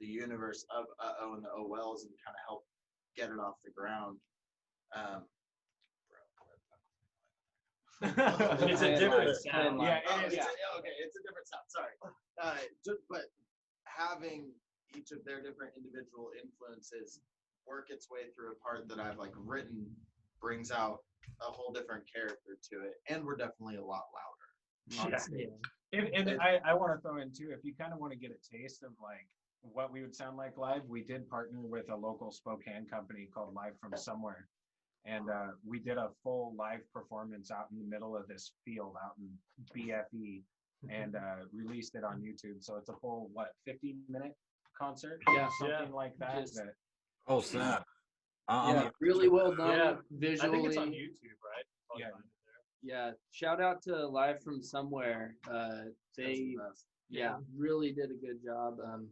the 0.00 0.06
universe 0.08 0.66
of 0.76 0.86
uh-oh 0.98 1.34
and 1.34 1.44
the 1.44 1.50
OLs 1.50 2.02
and 2.02 2.12
kind 2.26 2.34
of 2.34 2.42
help 2.48 2.64
get 3.16 3.30
it 3.30 3.38
off 3.38 3.54
the 3.64 3.70
ground. 3.70 4.18
Um, 4.94 5.22
It's 8.02 8.80
a 8.80 8.96
different 8.96 9.36
sound. 9.36 9.82
Yeah, 9.82 10.00
Oh, 10.08 10.20
it's 10.24 10.32
is. 10.34 10.38
a- 10.40 10.78
okay, 10.78 10.94
it's 11.04 11.16
a 11.16 11.22
different 11.22 11.46
sound. 11.46 11.64
Sorry, 11.68 11.92
uh, 12.42 12.56
just, 12.84 13.00
but 13.10 13.24
having 13.84 14.52
each 14.96 15.12
of 15.12 15.22
their 15.24 15.42
different 15.42 15.72
individual 15.76 16.30
influences 16.42 17.20
work 17.66 17.88
its 17.90 18.08
way 18.10 18.20
through 18.34 18.52
a 18.52 18.54
part 18.56 18.88
that 18.88 18.98
I've 18.98 19.18
like 19.18 19.32
written 19.36 19.86
brings 20.40 20.70
out 20.70 21.00
a 21.42 21.44
whole 21.52 21.72
different 21.72 22.04
character 22.10 22.56
to 22.72 22.80
it, 22.86 22.94
and 23.08 23.22
we're 23.24 23.36
definitely 23.36 23.76
a 23.76 23.84
lot 23.84 24.04
louder. 24.16 25.04
on 25.04 25.10
Yeah. 25.10 25.16
stage. 25.18 25.48
If, 25.92 26.08
and 26.14 26.40
I, 26.40 26.58
I 26.64 26.72
want 26.74 26.96
to 26.96 27.00
throw 27.02 27.18
in 27.18 27.32
too, 27.32 27.50
if 27.52 27.64
you 27.64 27.74
kind 27.74 27.92
of 27.92 27.98
want 27.98 28.12
to 28.12 28.18
get 28.18 28.30
a 28.30 28.56
taste 28.56 28.82
of 28.82 28.92
like 29.02 29.28
what 29.60 29.92
we 29.92 30.00
would 30.00 30.14
sound 30.14 30.38
like 30.38 30.56
live, 30.56 30.82
we 30.88 31.02
did 31.02 31.28
partner 31.28 31.58
with 31.60 31.90
a 31.90 31.96
local 31.96 32.30
Spokane 32.30 32.86
company 32.86 33.28
called 33.32 33.52
Live 33.54 33.74
from 33.78 33.92
Somewhere. 33.96 34.48
And 35.06 35.30
uh, 35.30 35.52
we 35.66 35.78
did 35.78 35.96
a 35.96 36.08
full 36.22 36.54
live 36.58 36.80
performance 36.92 37.50
out 37.50 37.66
in 37.72 37.78
the 37.78 37.84
middle 37.84 38.16
of 38.16 38.28
this 38.28 38.52
field 38.64 38.94
out 39.02 39.12
in 39.18 39.30
BFE 39.76 40.42
and 40.90 41.16
uh, 41.16 41.44
released 41.52 41.94
it 41.94 42.04
on 42.04 42.20
YouTube. 42.20 42.62
So 42.62 42.76
it's 42.76 42.88
a 42.90 42.94
full, 43.00 43.30
what, 43.32 43.48
50 43.66 43.96
minute 44.08 44.34
concert? 44.78 45.20
Yeah. 45.34 45.48
Something 45.58 45.92
like 45.92 46.12
that. 46.18 46.40
Just- 46.40 46.56
that 46.56 46.74
Oh 47.26 47.40
snap! 47.40 47.84
I- 48.48 48.70
I'm 48.70 48.76
yeah, 48.76 48.90
really 49.00 49.28
well 49.28 49.54
done 49.54 49.70
Yeah, 49.70 49.94
visually. 50.10 50.48
I 50.48 50.52
think 50.52 50.66
it's 50.68 50.76
on 50.76 50.88
YouTube, 50.90 51.38
right? 51.44 51.64
Probably 51.86 52.02
Yeah. 52.02 52.08
there. 52.10 52.24
Yeah, 52.82 53.10
shout 53.30 53.60
out 53.60 53.82
to 53.82 54.06
Live 54.06 54.42
from 54.42 54.62
Somewhere. 54.62 55.36
Uh, 55.48 55.82
they 56.16 56.56
yeah 57.10 57.36
really 57.56 57.92
did 57.92 58.10
a 58.10 58.14
good 58.14 58.42
job. 58.44 58.78
Um, 58.84 59.08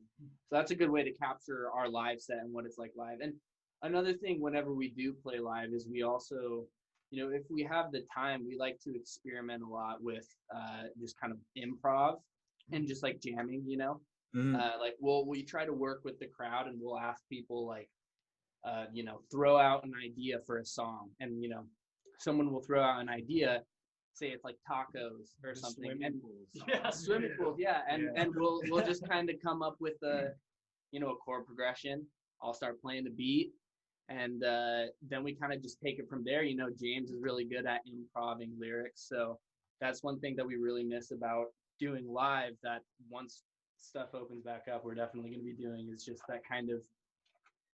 so 0.48 0.56
that's 0.56 0.70
a 0.70 0.74
good 0.74 0.90
way 0.90 1.04
to 1.04 1.12
capture 1.12 1.70
our 1.70 1.88
live 1.88 2.20
set 2.20 2.38
and 2.38 2.52
what 2.52 2.64
it's 2.64 2.78
like 2.78 2.92
live. 2.96 3.18
And 3.20 3.34
another 3.82 4.14
thing, 4.14 4.40
whenever 4.40 4.72
we 4.74 4.88
do 4.90 5.12
play 5.12 5.38
live, 5.38 5.72
is 5.72 5.86
we 5.90 6.02
also, 6.02 6.64
you 7.10 7.22
know, 7.24 7.34
if 7.34 7.42
we 7.50 7.62
have 7.64 7.90
the 7.92 8.04
time, 8.14 8.44
we 8.46 8.56
like 8.56 8.78
to 8.84 8.94
experiment 8.94 9.62
a 9.62 9.66
lot 9.66 10.02
with 10.02 10.26
uh, 10.54 10.84
just 11.00 11.18
kind 11.20 11.32
of 11.32 11.38
improv 11.56 12.16
and 12.72 12.86
just 12.86 13.02
like 13.02 13.20
jamming. 13.20 13.62
You 13.66 13.76
know, 13.78 14.00
Mhm. 14.34 14.54
uh, 14.60 14.78
like 14.78 14.96
we'll 15.00 15.24
we 15.26 15.42
try 15.42 15.64
to 15.64 15.72
work 15.72 16.04
with 16.04 16.18
the 16.18 16.26
crowd 16.26 16.66
and 16.66 16.78
we'll 16.80 16.98
ask 16.98 17.26
people 17.28 17.66
like 17.66 17.88
uh, 18.64 18.86
you 18.92 19.04
know 19.04 19.22
throw 19.30 19.56
out 19.56 19.84
an 19.84 19.92
idea 20.04 20.40
for 20.46 20.58
a 20.58 20.64
song 20.64 21.10
and 21.20 21.42
you 21.42 21.48
know 21.48 21.64
someone 22.18 22.52
will 22.52 22.60
throw 22.60 22.82
out 22.82 23.00
an 23.00 23.08
idea 23.08 23.62
say 24.14 24.30
it's 24.30 24.42
like 24.44 24.56
tacos 24.68 25.36
or 25.44 25.54
the 25.54 25.60
something 25.60 25.84
swimming 25.92 26.04
and 26.04 26.20
pools. 26.20 26.48
Yeah. 26.68 26.90
swimming 26.90 27.30
pools 27.38 27.56
yeah 27.58 27.82
and 27.88 28.02
Yeah. 28.02 28.20
and 28.22 28.34
we'll 28.34 28.60
we'll 28.68 28.84
just 28.84 29.06
kind 29.08 29.30
of 29.30 29.36
come 29.40 29.62
up 29.62 29.76
with 29.80 30.02
a 30.02 30.34
you 30.90 30.98
know 31.00 31.10
a 31.10 31.16
chord 31.16 31.46
progression 31.46 32.04
i'll 32.42 32.52
start 32.52 32.80
playing 32.82 33.04
the 33.04 33.10
beat 33.10 33.52
and 34.08 34.42
uh, 34.44 34.84
then 35.08 35.22
we 35.22 35.34
kind 35.34 35.52
of 35.52 35.62
just 35.62 35.78
take 35.80 35.98
it 35.98 36.08
from 36.08 36.24
there 36.24 36.42
you 36.42 36.56
know 36.56 36.68
james 36.80 37.10
is 37.10 37.20
really 37.20 37.44
good 37.44 37.66
at 37.66 37.80
improving 37.86 38.52
lyrics 38.58 39.06
so 39.08 39.38
that's 39.80 40.02
one 40.02 40.18
thing 40.20 40.34
that 40.36 40.46
we 40.46 40.56
really 40.56 40.84
miss 40.84 41.10
about 41.10 41.46
doing 41.78 42.06
live 42.08 42.52
that 42.62 42.82
once 43.10 43.42
stuff 43.78 44.08
opens 44.14 44.42
back 44.42 44.64
up 44.72 44.84
we're 44.84 44.94
definitely 44.94 45.30
going 45.30 45.40
to 45.40 45.44
be 45.56 45.62
doing 45.62 45.88
is 45.94 46.04
just 46.04 46.22
that 46.28 46.40
kind 46.48 46.70
of 46.70 46.82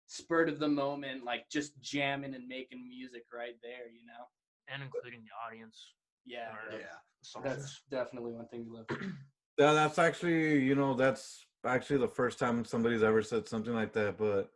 spurt 0.08 0.50
of 0.50 0.60
the 0.60 0.68
moment 0.68 1.24
like 1.24 1.46
just 1.50 1.80
jamming 1.82 2.34
and 2.36 2.48
making 2.48 2.88
music 2.90 3.24
right 3.34 3.56
there 3.62 3.88
you 3.92 4.06
know 4.06 4.26
and 4.74 4.82
including 4.84 5.22
the 5.24 5.30
audience. 5.48 5.94
yeah 6.26 6.50
Or- 6.52 6.78
Yeah. 6.80 6.86
Songs. 7.24 7.46
that's 7.46 7.82
definitely 7.92 8.32
one 8.32 8.48
thing 8.48 8.66
we 8.68 8.78
love 8.78 8.88
Yeah, 9.58 9.74
that's 9.74 10.00
actually, 10.00 10.64
you 10.64 10.74
know, 10.74 10.96
that's 10.96 11.46
actually 11.66 12.00
the 12.00 12.08
first 12.08 12.40
time 12.40 12.66
somebody's 12.66 13.04
ever 13.04 13.22
said 13.22 13.48
something 13.48 13.76
like 13.76 13.94
that, 13.94 14.18
but 14.18 14.50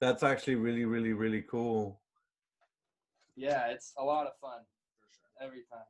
that's 0.00 0.22
actually 0.22 0.54
really, 0.56 0.84
really, 0.84 1.12
really 1.12 1.42
cool. 1.42 2.00
yeah 3.36 3.68
it's 3.68 3.92
a 3.98 4.04
lot 4.04 4.26
of 4.26 4.32
fun 4.40 4.60
every 5.40 5.62
time 5.70 5.86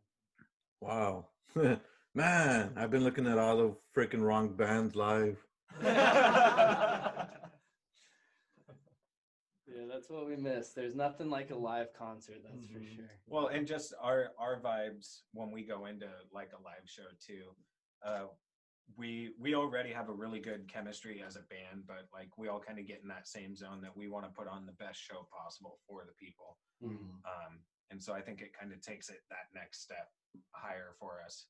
Wow. 0.81 1.27
Man, 2.15 2.73
I've 2.77 2.91
been 2.91 3.05
looking 3.05 3.27
at 3.27 3.39
all 3.39 3.57
the 3.59 3.77
freaking 3.95 4.23
wrong 4.23 4.55
bands 4.57 4.97
live. 4.97 5.37
Yeah, 9.67 9.85
that's 9.89 10.11
what 10.11 10.27
we 10.27 10.37
miss. 10.37 10.71
There's 10.73 10.97
nothing 10.97 11.31
like 11.31 11.51
a 11.51 11.57
live 11.57 11.93
concert, 11.95 12.39
that's 12.43 12.67
for 12.67 12.81
Mhm. 12.81 12.97
sure. 12.97 13.11
Well, 13.27 13.47
and 13.49 13.67
just 13.67 13.95
our 14.01 14.33
our 14.37 14.61
vibes 14.61 15.23
when 15.33 15.53
we 15.53 15.63
go 15.65 15.87
into 15.87 16.11
like 16.33 16.53
a 16.53 16.61
live 16.63 16.89
show 16.89 17.07
too. 17.25 17.55
Uh, 18.03 18.27
we 18.97 19.31
we 19.39 19.55
already 19.55 19.93
have 19.93 20.09
a 20.09 20.13
really 20.13 20.41
good 20.41 20.69
chemistry 20.73 21.23
as 21.27 21.37
a 21.37 21.41
band, 21.51 21.85
but 21.87 22.07
like 22.13 22.29
we 22.37 22.49
all 22.49 22.61
kind 22.61 22.79
of 22.79 22.87
get 22.87 23.01
in 23.03 23.09
that 23.09 23.29
same 23.29 23.55
zone 23.57 23.81
that 23.83 23.97
we 23.97 24.09
want 24.09 24.25
to 24.27 24.31
put 24.33 24.49
on 24.49 24.67
the 24.67 24.73
best 24.73 25.01
show 25.01 25.27
possible 25.37 25.79
for 25.87 26.05
the 26.05 26.13
people. 26.15 26.59
Um, 27.25 27.61
and 27.91 28.03
so 28.03 28.13
I 28.13 28.21
think 28.21 28.41
it 28.41 28.53
kind 28.59 28.73
of 28.73 28.81
takes 28.81 29.09
it 29.09 29.21
that 29.31 29.47
next 29.55 29.83
step 29.83 30.09
higher 30.53 30.95
for 30.99 31.21
us. 31.25 31.47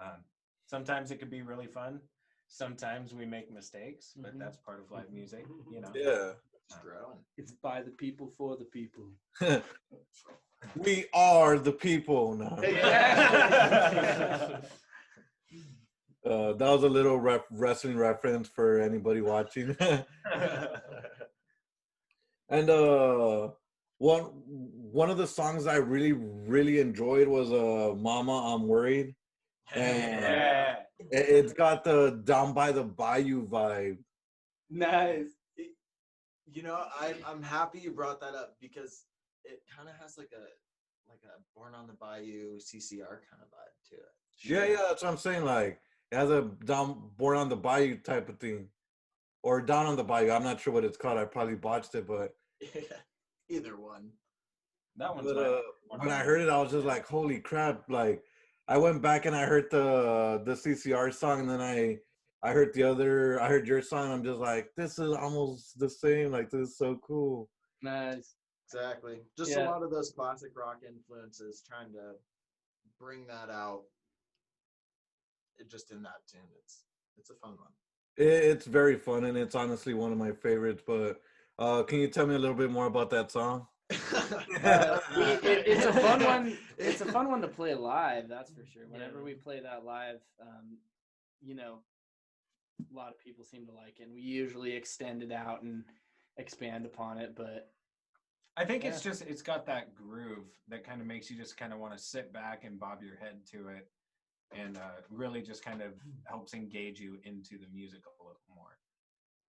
Um, 0.00 0.24
sometimes 0.66 1.10
it 1.10 1.18
could 1.18 1.30
be 1.30 1.42
really 1.42 1.66
fun. 1.66 2.00
Sometimes 2.46 3.14
we 3.14 3.26
make 3.26 3.50
mistakes, 3.50 4.12
but 4.16 4.34
Mhm. 4.34 4.38
that's 4.38 4.56
part 4.58 4.80
of 4.80 4.90
live 4.90 5.10
music, 5.10 5.46
you 5.70 5.80
know. 5.80 5.92
Yeah. 5.94 6.34
It's 7.36 7.52
by 7.52 7.82
the 7.82 7.90
people 7.90 8.28
for 8.28 8.56
the 8.56 8.64
people. 8.66 9.10
we 10.76 11.06
are 11.14 11.58
the 11.58 11.72
people 11.72 12.34
now. 12.34 12.56
Uh, 16.28 16.52
that 16.52 16.68
was 16.70 16.84
a 16.84 16.88
little 16.88 17.18
ref- 17.18 17.46
wrestling 17.50 17.96
reference 17.96 18.48
for 18.48 18.80
anybody 18.80 19.22
watching. 19.22 19.74
and 22.50 22.68
uh, 22.70 23.48
one 23.96 24.22
one 24.92 25.10
of 25.10 25.16
the 25.16 25.26
songs 25.26 25.66
I 25.66 25.76
really 25.76 26.12
really 26.12 26.80
enjoyed 26.80 27.28
was 27.28 27.50
uh, 27.50 27.94
"Mama, 27.96 28.54
I'm 28.54 28.66
Worried." 28.68 29.14
And 29.74 29.96
Yeah. 30.22 30.76
it, 30.98 31.28
it's 31.28 31.52
got 31.54 31.82
the 31.82 32.20
"Down 32.24 32.52
by 32.52 32.72
the 32.72 32.84
Bayou" 32.84 33.46
vibe. 33.48 33.98
Nice. 34.68 35.30
You 36.50 36.62
know, 36.62 36.82
I, 36.98 37.14
I'm 37.26 37.42
happy 37.42 37.78
you 37.78 37.90
brought 37.90 38.20
that 38.20 38.34
up 38.34 38.56
because 38.60 39.04
it 39.44 39.62
kind 39.74 39.88
of 39.88 39.94
has 39.96 40.18
like 40.18 40.30
a 40.34 40.44
like 41.10 41.20
a 41.24 41.40
Born 41.54 41.74
on 41.74 41.86
the 41.86 41.94
Bayou 41.94 42.58
CCR 42.58 42.98
kind 43.30 43.40
of 43.42 43.48
vibe 43.48 43.88
to 43.90 43.94
it. 43.96 44.12
Yeah, 44.44 44.64
yeah, 44.66 44.84
that's 44.88 45.02
what 45.02 45.10
I'm 45.10 45.16
saying. 45.18 45.44
Like 45.44 45.80
it 46.10 46.16
has 46.16 46.30
a 46.30 46.42
down 46.64 47.10
born 47.16 47.36
on 47.36 47.48
the 47.48 47.56
bayou 47.56 47.96
type 47.98 48.28
of 48.28 48.38
thing, 48.38 48.68
or 49.42 49.60
down 49.60 49.86
on 49.86 49.96
the 49.96 50.04
bayou. 50.04 50.30
I'm 50.30 50.42
not 50.44 50.60
sure 50.60 50.72
what 50.72 50.84
it's 50.84 50.96
called. 50.96 51.18
I 51.18 51.24
probably 51.24 51.56
botched 51.56 51.94
it, 51.94 52.06
but 52.06 52.34
Either 53.48 53.76
one. 53.76 54.10
That 54.96 55.14
one's 55.14 55.32
But, 55.32 55.36
uh, 55.38 55.62
one 55.86 56.00
when 56.00 56.10
I 56.10 56.18
heard 56.22 56.40
it, 56.40 56.48
I 56.48 56.60
was 56.60 56.72
just 56.72 56.84
like, 56.84 57.06
"Holy 57.06 57.40
crap!" 57.40 57.88
Like, 57.88 58.24
I 58.66 58.76
went 58.78 59.00
back 59.00 59.26
and 59.26 59.34
I 59.36 59.44
heard 59.46 59.70
the 59.70 60.42
the 60.44 60.52
CCR 60.56 61.12
song, 61.12 61.40
and 61.40 61.48
then 61.50 61.60
I 61.60 61.98
I 62.42 62.52
heard 62.52 62.72
the 62.74 62.84
other, 62.84 63.40
I 63.40 63.48
heard 63.48 63.66
your 63.66 63.82
song. 63.82 64.12
I'm 64.12 64.24
just 64.24 64.40
like, 64.40 64.74
"This 64.76 64.98
is 64.98 65.12
almost 65.12 65.78
the 65.78 65.88
same. 65.90 66.30
Like, 66.32 66.50
this 66.50 66.70
is 66.70 66.78
so 66.78 66.96
cool." 66.96 67.48
Nice. 67.82 68.36
Exactly. 68.66 69.20
Just 69.38 69.52
Yeah. 69.52 69.64
a 69.64 69.70
lot 69.70 69.82
of 69.82 69.90
those 69.90 70.10
classic 70.12 70.50
rock 70.56 70.82
influences, 70.86 71.62
trying 71.66 71.92
to 71.92 72.16
bring 72.98 73.26
that 73.28 73.48
out. 73.50 73.84
It 75.58 75.70
just 75.70 75.90
in 75.90 76.02
that 76.02 76.26
tune. 76.30 76.40
It's 76.62 76.84
it's 77.16 77.30
a 77.30 77.34
fun 77.34 77.56
one. 77.58 77.72
It's 78.16 78.66
very 78.66 78.96
fun, 78.96 79.24
and 79.24 79.36
it's 79.36 79.54
honestly 79.54 79.94
one 79.94 80.12
of 80.12 80.18
my 80.18 80.32
favorites. 80.32 80.82
But 80.86 81.20
uh, 81.58 81.82
can 81.84 81.98
you 82.00 82.08
tell 82.08 82.26
me 82.26 82.34
a 82.34 82.38
little 82.38 82.56
bit 82.56 82.70
more 82.70 82.86
about 82.86 83.10
that 83.10 83.30
song? 83.30 83.66
Uh, 83.90 84.98
we, 85.16 85.22
it, 85.22 85.66
it's 85.66 85.84
a 85.84 85.92
fun 85.92 86.24
one. 86.24 86.58
It's 86.78 87.00
a 87.00 87.06
fun 87.06 87.28
one 87.28 87.40
to 87.42 87.48
play 87.48 87.74
live, 87.74 88.28
that's 88.28 88.50
for 88.52 88.64
sure. 88.64 88.84
Whenever 88.88 89.18
Yeah. 89.18 89.24
we 89.24 89.34
play 89.34 89.58
that 89.60 89.84
live, 89.84 90.20
um, 90.40 90.78
you 91.40 91.56
know, 91.56 91.80
a 92.80 92.96
lot 92.96 93.08
of 93.08 93.18
people 93.18 93.44
seem 93.44 93.66
to 93.66 93.72
like 93.72 93.98
it. 93.98 94.04
And 94.04 94.14
we 94.14 94.20
usually 94.20 94.72
extend 94.76 95.24
it 95.24 95.32
out 95.32 95.62
and 95.62 95.82
expand 96.36 96.86
upon 96.86 97.18
it, 97.18 97.34
but 97.34 97.72
I 98.56 98.64
think 98.64 98.84
it's 98.84 99.00
just 99.00 99.22
it's 99.22 99.42
got 99.42 99.66
that 99.66 99.94
groove 99.94 100.46
that 100.68 100.84
kind 100.84 101.00
of 101.00 101.06
makes 101.06 101.30
you 101.30 101.36
just 101.36 101.56
kind 101.56 101.72
of 101.72 101.78
want 101.78 101.96
to 101.96 102.02
sit 102.02 102.32
back 102.32 102.64
and 102.64 102.78
bob 102.78 103.02
your 103.02 103.16
head 103.16 103.44
to 103.52 103.68
it, 103.68 103.88
and 104.52 104.76
uh, 104.76 105.00
really 105.10 105.42
just 105.42 105.64
kind 105.64 105.82
of 105.82 105.92
helps 106.24 106.54
engage 106.54 107.00
you 107.00 107.18
into 107.24 107.58
the 107.58 107.68
music 107.72 108.00
a 108.06 108.24
little 108.24 108.40
more. 108.54 108.78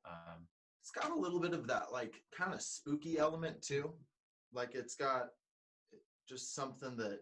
Um, 0.06 0.48
it's 0.82 0.92
got 0.92 1.12
a 1.16 1.20
little 1.20 1.40
bit 1.40 1.54
of 1.54 1.68
that 1.68 1.92
like 1.92 2.22
kind 2.36 2.54
of 2.54 2.62
spooky 2.62 3.18
element 3.18 3.62
too. 3.62 3.94
Like 4.54 4.72
it's 4.74 4.96
got 4.96 5.28
just 6.28 6.56
something 6.56 6.96
that 6.98 7.20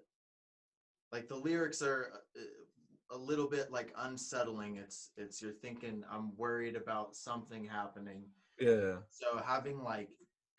like 1.11 1.27
the 1.27 1.35
lyrics 1.35 1.81
are 1.81 2.21
uh, 2.35 3.15
a 3.15 3.17
little 3.17 3.47
bit 3.47 3.71
like 3.71 3.93
unsettling. 3.97 4.77
It's 4.77 5.11
it's 5.17 5.41
you're 5.41 5.51
thinking 5.51 6.03
I'm 6.11 6.35
worried 6.37 6.75
about 6.75 7.15
something 7.15 7.65
happening. 7.65 8.23
Yeah, 8.59 8.95
So 9.09 9.41
having 9.45 9.83
like 9.83 10.09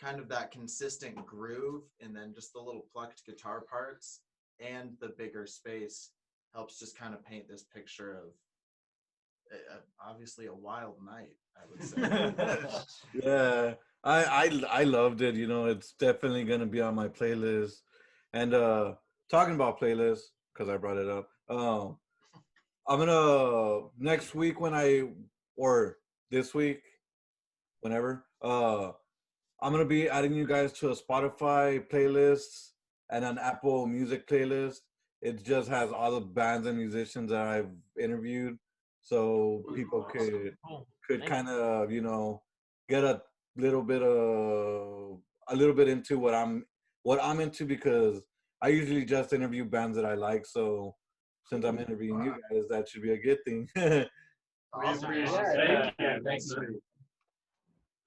kind 0.01 0.21
of 0.21 0.29
that 0.29 0.53
consistent 0.53 1.27
groove 1.27 1.83
and 2.01 2.15
then 2.15 2.33
just 2.33 2.53
the 2.53 2.61
little 2.61 2.87
plucked 2.93 3.25
guitar 3.27 3.65
parts 3.69 4.21
and 4.61 4.93
the 5.01 5.09
bigger 5.19 5.47
space 5.47 6.11
helps 6.55 6.79
just 6.79 6.99
kind 6.99 7.15
of 7.15 7.25
paint 7.25 7.49
this 7.49 7.63
picture 7.63 8.13
of 8.13 8.25
uh, 9.53 9.77
uh, 9.77 10.11
obviously 10.11 10.47
a 10.47 10.55
wild 10.55 10.97
night, 11.05 11.35
I 11.57 11.63
would 11.71 11.83
say. 11.83 12.83
yeah. 13.25 13.75
I 14.05 14.25
I 14.25 14.81
I 14.81 14.85
loved 14.85 15.23
it. 15.23 15.35
You 15.35 15.47
know, 15.47 15.67
it's 15.67 15.93
definitely 15.93 16.45
gonna 16.45 16.67
be 16.67 16.81
on 16.81 16.95
my 16.95 17.09
playlist. 17.09 17.83
And 18.33 18.55
uh, 18.55 18.95
talking 19.31 19.55
about 19.55 19.81
playlists, 19.81 20.31
because 20.53 20.69
I 20.69 20.77
brought 20.77 20.99
it 20.99 21.09
up. 21.09 21.29
Um, 21.49 21.97
I'm 22.87 22.99
gonna 22.99 23.89
next 23.99 24.35
week 24.35 24.61
when 24.61 24.75
I 24.75 25.09
or 25.57 25.99
this 26.31 26.55
week, 26.55 26.83
whenever. 27.81 28.25
Uh, 28.41 28.93
I'm 29.61 29.73
gonna 29.73 29.85
be 29.85 30.09
adding 30.09 30.35
you 30.35 30.47
guys 30.47 30.73
to 30.75 30.91
a 30.91 30.97
Spotify 30.97 31.85
playlist 31.89 32.71
and 33.11 33.25
an 33.25 33.39
Apple 33.39 33.87
Music 33.87 34.29
playlist. 34.29 34.81
It 35.23 35.43
just 35.45 35.69
has 35.69 35.91
all 35.91 36.13
the 36.13 36.21
bands 36.21 36.67
and 36.67 36.77
musicians 36.77 37.31
that 37.31 37.47
I've 37.47 37.71
interviewed, 37.99 38.57
so 39.03 39.65
people 39.75 40.05
could 40.05 40.55
Cool. 40.67 40.87
could 41.07 41.27
kind 41.27 41.49
of 41.49 41.91
you 41.91 42.03
know 42.03 42.43
get 42.89 43.05
a 43.05 43.23
little 43.57 43.83
bit 43.83 44.03
of 44.03 45.19
a 45.49 45.57
little 45.57 45.75
bit 45.75 45.89
into 45.89 46.19
what 46.19 46.35
I'm 46.35 46.65
what 47.03 47.23
I'm 47.23 47.41
into 47.41 47.65
because 47.65 48.23
I 48.63 48.69
usually 48.69 49.05
just 49.05 49.33
interview 49.33 49.65
bands 49.65 49.97
that 49.97 50.05
I 50.05 50.15
like. 50.15 50.45
So 50.47 50.95
since 51.47 51.65
I'm 51.65 51.79
interviewing 51.79 52.23
you 52.25 52.35
guys, 52.51 52.65
that 52.71 52.89
should 52.89 53.03
be 53.03 53.13
a 53.13 53.19
good 53.19 53.39
thing. 53.45 53.69
We 54.79 54.87
appreciate 54.87 55.25
Yeah, 55.33 55.87
it. 55.87 55.95
yeah, 55.99 56.13
Thank 56.23 56.25
thanks. 56.25 56.55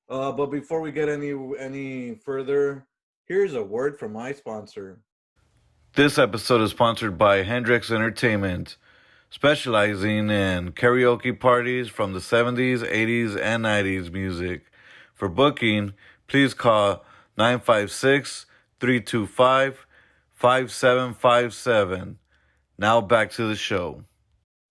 uh, 0.09 0.31
but 0.31 0.51
before 0.51 0.79
we 0.79 0.91
get 0.91 1.09
any 1.09 1.33
any 1.57 2.15
further, 2.23 2.85
here's 3.27 3.55
a 3.55 3.63
word 3.63 3.97
from 3.97 4.13
my 4.13 4.31
sponsor. 4.31 5.01
This 5.93 6.17
episode 6.17 6.61
is 6.61 6.71
sponsored 6.71 7.17
by 7.17 7.43
Hendrix 7.43 7.91
Entertainment, 7.91 8.77
specializing 9.29 10.29
in 10.29 10.71
karaoke 10.71 11.37
parties 11.37 11.89
from 11.89 12.13
the 12.13 12.19
70s, 12.19 12.77
80s, 12.77 13.37
and 13.37 13.65
90s 13.65 14.09
music. 14.09 14.71
For 15.13 15.27
booking, 15.27 15.91
please 16.27 16.53
call 16.53 17.03
956 17.37 18.45
325 18.79 19.85
5757. 20.33 22.19
Now 22.77 23.01
back 23.01 23.31
to 23.31 23.49
the 23.49 23.57
show. 23.57 24.05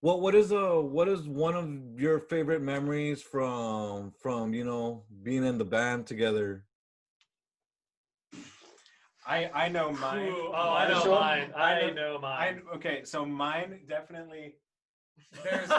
What 0.00 0.22
what 0.22 0.34
is 0.34 0.50
uh 0.50 0.76
what 0.76 1.06
is 1.06 1.28
one 1.28 1.54
of 1.54 2.00
your 2.00 2.18
favorite 2.18 2.62
memories 2.62 3.20
from 3.20 4.14
from 4.22 4.54
you 4.54 4.64
know 4.64 5.02
being 5.22 5.44
in 5.44 5.58
the 5.58 5.66
band 5.66 6.06
together? 6.06 6.64
I 9.26 9.50
I 9.54 9.68
know 9.68 9.92
mine. 9.92 10.28
Ooh, 10.28 10.50
oh, 10.54 10.72
I 10.74 10.88
know 10.88 11.00
Sure. 11.02 11.20
mine. 11.20 11.52
I 11.54 11.72
I 11.72 11.90
know- 11.90 11.94
know 11.94 12.26
I 12.26 12.52
mine. 12.52 12.62
okay, 12.76 13.04
so 13.04 13.24
mine 13.24 13.80
definitely. 13.88 14.54
There's 15.44 15.70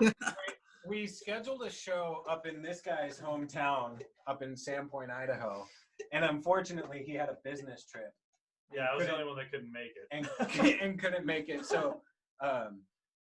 we 0.86 1.06
scheduled 1.06 1.62
a 1.62 1.70
show 1.70 2.24
up 2.28 2.46
in 2.46 2.62
this 2.62 2.80
guy's 2.80 3.20
hometown, 3.20 4.00
up 4.26 4.42
in 4.42 4.54
Sandpoint, 4.54 5.10
Idaho, 5.10 5.66
and 6.12 6.24
unfortunately 6.24 7.02
he 7.06 7.14
had 7.14 7.28
a 7.28 7.36
business 7.44 7.84
trip 7.84 8.12
yeah, 8.72 8.86
I 8.92 8.96
was 8.96 9.06
the 9.06 9.12
only 9.12 9.24
one 9.24 9.36
that 9.36 9.50
couldn't 9.50 9.72
make 9.72 9.92
it. 9.94 10.08
and 10.10 10.80
and 10.80 10.98
couldn't 10.98 11.26
make 11.26 11.48
it. 11.48 11.64
So 11.64 12.00
um, 12.40 12.80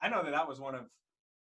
I 0.02 0.10
know 0.10 0.24
that 0.24 0.32
that 0.32 0.48
was 0.48 0.60
one 0.60 0.76
of 0.76 0.86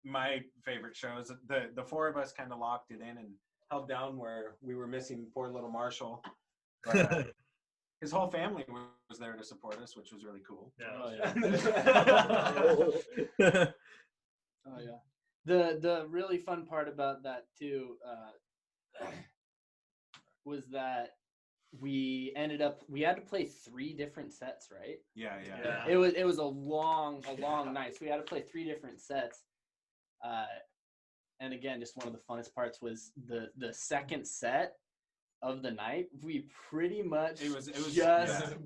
my 0.05 0.41
favorite 0.65 0.97
shows. 0.97 1.31
The 1.49 1.71
the 1.75 1.85
four 1.85 2.09
of 2.09 2.17
us 2.17 2.33
kind 2.33 2.53
of 2.53 2.59
locked 2.59 2.91
it 2.91 3.01
in 3.01 3.19
and 3.19 3.29
held 3.71 3.89
down 3.89 4.17
where 4.17 4.57
we 4.61 4.75
were 4.75 4.87
missing 4.87 5.27
poor 5.35 5.51
little 5.51 5.71
Marshall. 5.71 6.23
But, 6.85 6.97
uh, 7.13 7.23
his 8.03 8.11
whole 8.11 8.27
family 8.27 8.67
was 9.09 9.19
there 9.21 9.35
to 9.35 9.45
support 9.45 9.81
us, 9.81 9.97
which 9.97 10.13
was 10.13 10.25
really 10.25 10.43
cool. 10.47 10.73
Yeah. 10.79 10.87
Oh, 11.01 12.93
yeah. 13.39 13.67
Oh 14.65 14.79
yeah. 14.81 14.99
The 15.45 15.81
the 15.81 16.07
really 16.09 16.39
fun 16.39 16.67
part 16.67 16.87
about 16.87 17.25
that 17.25 17.47
too 17.59 17.97
uh, 18.09 19.05
was 20.45 20.69
that 20.71 21.17
we 21.81 22.33
ended 22.37 22.63
up 22.63 22.83
we 22.89 23.01
had 23.01 23.17
to 23.17 23.23
play 23.23 23.47
three 23.47 23.93
different 23.93 24.33
sets, 24.33 24.69
right? 24.71 24.99
Yeah, 25.17 25.39
yeah. 25.45 25.59
Yeah. 25.65 25.85
It 25.89 25.97
was 25.97 26.13
it 26.13 26.23
was 26.23 26.39
a 26.39 26.45
long 26.45 27.25
a 27.29 27.41
long 27.41 27.73
night. 27.73 27.95
So 27.95 27.99
we 28.03 28.09
had 28.09 28.19
to 28.19 28.23
play 28.23 28.43
three 28.43 28.65
different 28.65 29.01
sets. 29.01 29.41
Uh, 30.25 30.47
and 31.41 31.53
again, 31.53 31.81
just 31.81 31.97
one 31.97 32.07
of 32.07 32.13
the 32.13 32.21
funnest 32.21 32.55
parts 32.55 32.81
was 32.81 33.11
the 33.27 33.49
the 33.57 33.73
second 33.73 34.25
set 34.25 34.77
of 35.43 35.63
the 35.63 35.71
night. 35.71 36.07
We 36.23 36.49
pretty 36.71 37.03
much 37.03 37.43
It 37.43 37.55
was- 37.55 37.69
it 37.69 37.77
was- 37.77 37.95
just 37.95 38.51
yeah. 38.51 38.57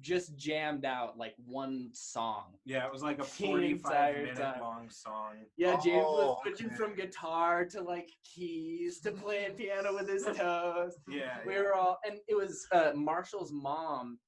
just 0.00 0.36
jammed 0.36 0.84
out 0.84 1.18
like 1.18 1.34
one 1.44 1.90
song. 1.92 2.58
Yeah, 2.64 2.86
it 2.86 2.92
was 2.92 3.02
like 3.02 3.18
a 3.18 3.24
forty-five 3.24 4.16
minute 4.16 4.36
time. 4.36 4.60
long 4.60 4.88
song. 4.90 5.44
Yeah, 5.56 5.72
James 5.82 6.04
was 6.04 6.36
Oh, 6.38 6.38
switching 6.42 6.66
okay. 6.68 6.76
from 6.76 6.94
guitar 6.94 7.64
to 7.66 7.82
like 7.82 8.10
keys 8.24 9.00
to 9.00 9.12
playing 9.12 9.56
piano 9.56 9.94
with 9.94 10.08
his 10.08 10.24
toes. 10.36 10.96
Yeah. 11.08 11.38
We 11.46 11.54
yeah. 11.54 11.60
were 11.60 11.74
all, 11.74 11.98
and 12.06 12.18
it 12.28 12.34
was 12.34 12.66
uh, 12.72 12.92
Marshall's 12.94 13.52
mom 13.52 14.18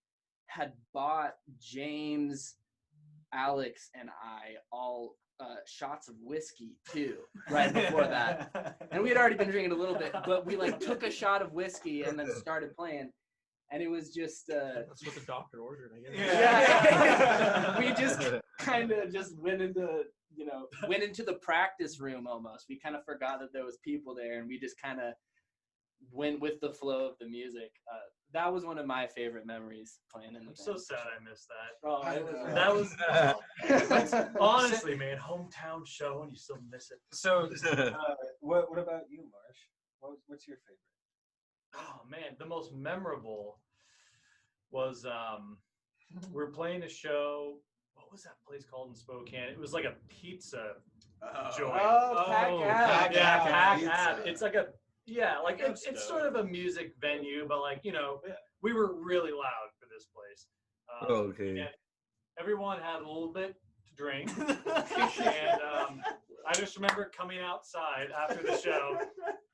had 0.49 0.73
bought 0.93 1.35
James, 1.59 2.57
Alex, 3.33 3.91
and 3.95 4.11
I 4.23 4.57
all 4.71 5.17
uh, 5.41 5.57
shots 5.67 6.09
of 6.09 6.15
whiskey 6.23 6.77
too, 6.91 7.17
right 7.51 7.73
before 7.73 8.07
that. 8.07 8.79
And 8.91 9.03
we 9.03 9.09
had 9.09 9.19
already 9.19 9.37
been 9.37 9.51
drinking 9.51 9.73
a 9.73 9.77
little 9.77 9.95
bit, 9.95 10.15
but 10.25 10.47
we 10.47 10.57
like 10.57 10.81
took 10.81 11.03
a 11.03 11.11
shot 11.11 11.43
of 11.43 11.53
whiskey 11.53 12.03
and 12.05 12.19
then 12.19 12.29
started 12.37 12.75
playing, 12.75 13.11
and 13.71 13.83
it 13.83 13.89
was 13.89 14.11
just 14.11 14.51
uh, 14.51 14.83
That's 14.87 15.05
what 15.05 15.15
the 15.15 15.21
doctor 15.21 15.61
ordered, 15.61 15.93
I 15.95 16.01
guess. 16.01 16.17
Yeah. 16.17 17.79
we 17.79 17.93
just 17.95 18.21
kind 18.59 18.91
of 18.91 19.13
just 19.13 19.39
went 19.39 19.61
into 19.61 20.05
you 20.35 20.47
know 20.47 20.67
went 20.89 21.03
into 21.03 21.23
the 21.23 21.35
practice 21.35 22.01
room 22.01 22.27
almost. 22.27 22.67
We 22.69 22.79
kind 22.79 22.97
of 22.97 23.05
forgot 23.05 23.41
that 23.41 23.53
there 23.53 23.65
was 23.65 23.79
people 23.85 24.15
there, 24.15 24.39
and 24.39 24.49
we 24.49 24.59
just 24.59 24.81
kind 24.81 25.01
of 25.01 25.15
went 26.11 26.41
with 26.41 26.61
the 26.61 26.73
flow 26.73 27.07
of 27.07 27.19
the 27.21 27.27
music. 27.27 27.73
Uh, 27.93 28.09
that 28.37 28.53
was 28.53 28.67
one 28.67 28.77
of 28.79 28.87
my 28.87 29.07
favorite 29.07 29.47
memories 29.47 29.99
playing 30.13 30.35
in 30.37 30.45
the 30.45 30.51
I'm 30.51 30.55
so 30.55 30.73
band, 30.73 30.77
for 30.77 30.85
sad. 30.85 30.99
I 31.19 31.31
missed 31.31 31.49
that. 31.49 31.89
Oh, 31.89 32.03
I 32.03 32.71
was 32.71 32.91
know. 32.93 33.37
That 33.71 33.91
was 33.91 34.13
was 34.13 34.27
honestly, 34.41 34.95
man, 34.95 35.17
hometown 35.17 35.87
show, 35.87 36.21
and 36.23 36.31
you 36.31 36.37
still 36.37 36.59
miss 36.71 36.91
it. 36.91 36.99
So, 37.13 37.49
uh, 37.73 37.91
what 38.41 38.71
what 38.71 38.79
about 38.79 39.03
you, 39.11 39.21
Marsh? 39.23 39.61
What, 40.01 40.19
what's 40.27 40.47
your 40.47 40.59
favorite? 40.59 40.79
Oh 41.75 42.03
man, 42.09 42.37
the 42.39 42.47
most 42.47 42.75
memorable 42.75 43.59
was 44.71 45.07
um 45.07 45.57
we 46.31 46.35
were 46.35 46.51
playing 46.51 46.83
a 46.83 46.89
show. 46.89 47.57
What 47.95 48.13
was 48.13 48.23
that 48.25 48.35
place 48.47 48.65
called 48.71 48.91
in 48.91 48.95
Spokane? 48.95 49.49
It 49.49 49.59
was 49.59 49.73
like 49.73 49.85
a 49.85 49.95
pizza 50.09 50.73
joint. 51.57 51.81
Oh, 51.83 52.25
Pac 52.29 52.49
Oh, 52.51 52.59
Ave. 52.59 52.67
Pac, 52.67 53.15
yeah, 53.15 53.41
Ave 53.41 53.51
Pac 53.51 53.79
Pizza. 53.79 54.29
It's 54.31 54.43
like 54.43 54.55
a 54.55 54.67
yeah, 55.07 55.39
like 55.39 55.61
Like 55.61 55.71
it's, 55.71 55.87
it's 55.87 56.07
sort 56.07 56.23
of 56.23 56.35
a 56.37 56.45
music 56.45 56.95
venue, 57.01 57.47
but 57.49 57.61
like 57.61 57.81
you 57.85 57.93
know, 57.93 58.21
we 58.63 58.73
were 58.73 58.95
really 58.95 59.33
loud 59.33 59.69
for 59.79 59.87
this 59.93 60.07
place. 60.15 60.47
Um, 61.11 61.17
Okay. 61.31 61.69
everyone 62.41 62.79
had 62.81 62.97
a 63.03 63.07
little 63.07 63.33
bit 63.33 63.55
to 63.89 63.95
drink, 63.97 64.31
and 64.39 65.61
um, 65.63 66.03
I 66.47 66.53
just 66.55 66.77
remember 66.77 67.11
coming 67.17 67.39
outside 67.41 68.09
after 68.17 68.43
the 68.43 68.57
show, 68.59 68.99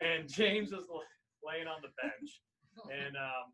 and 0.00 0.28
James 0.28 0.72
was 0.72 0.86
laying 1.46 1.66
on 1.66 1.80
the 1.82 1.88
bench, 2.02 2.40
and 2.92 3.16
um, 3.16 3.52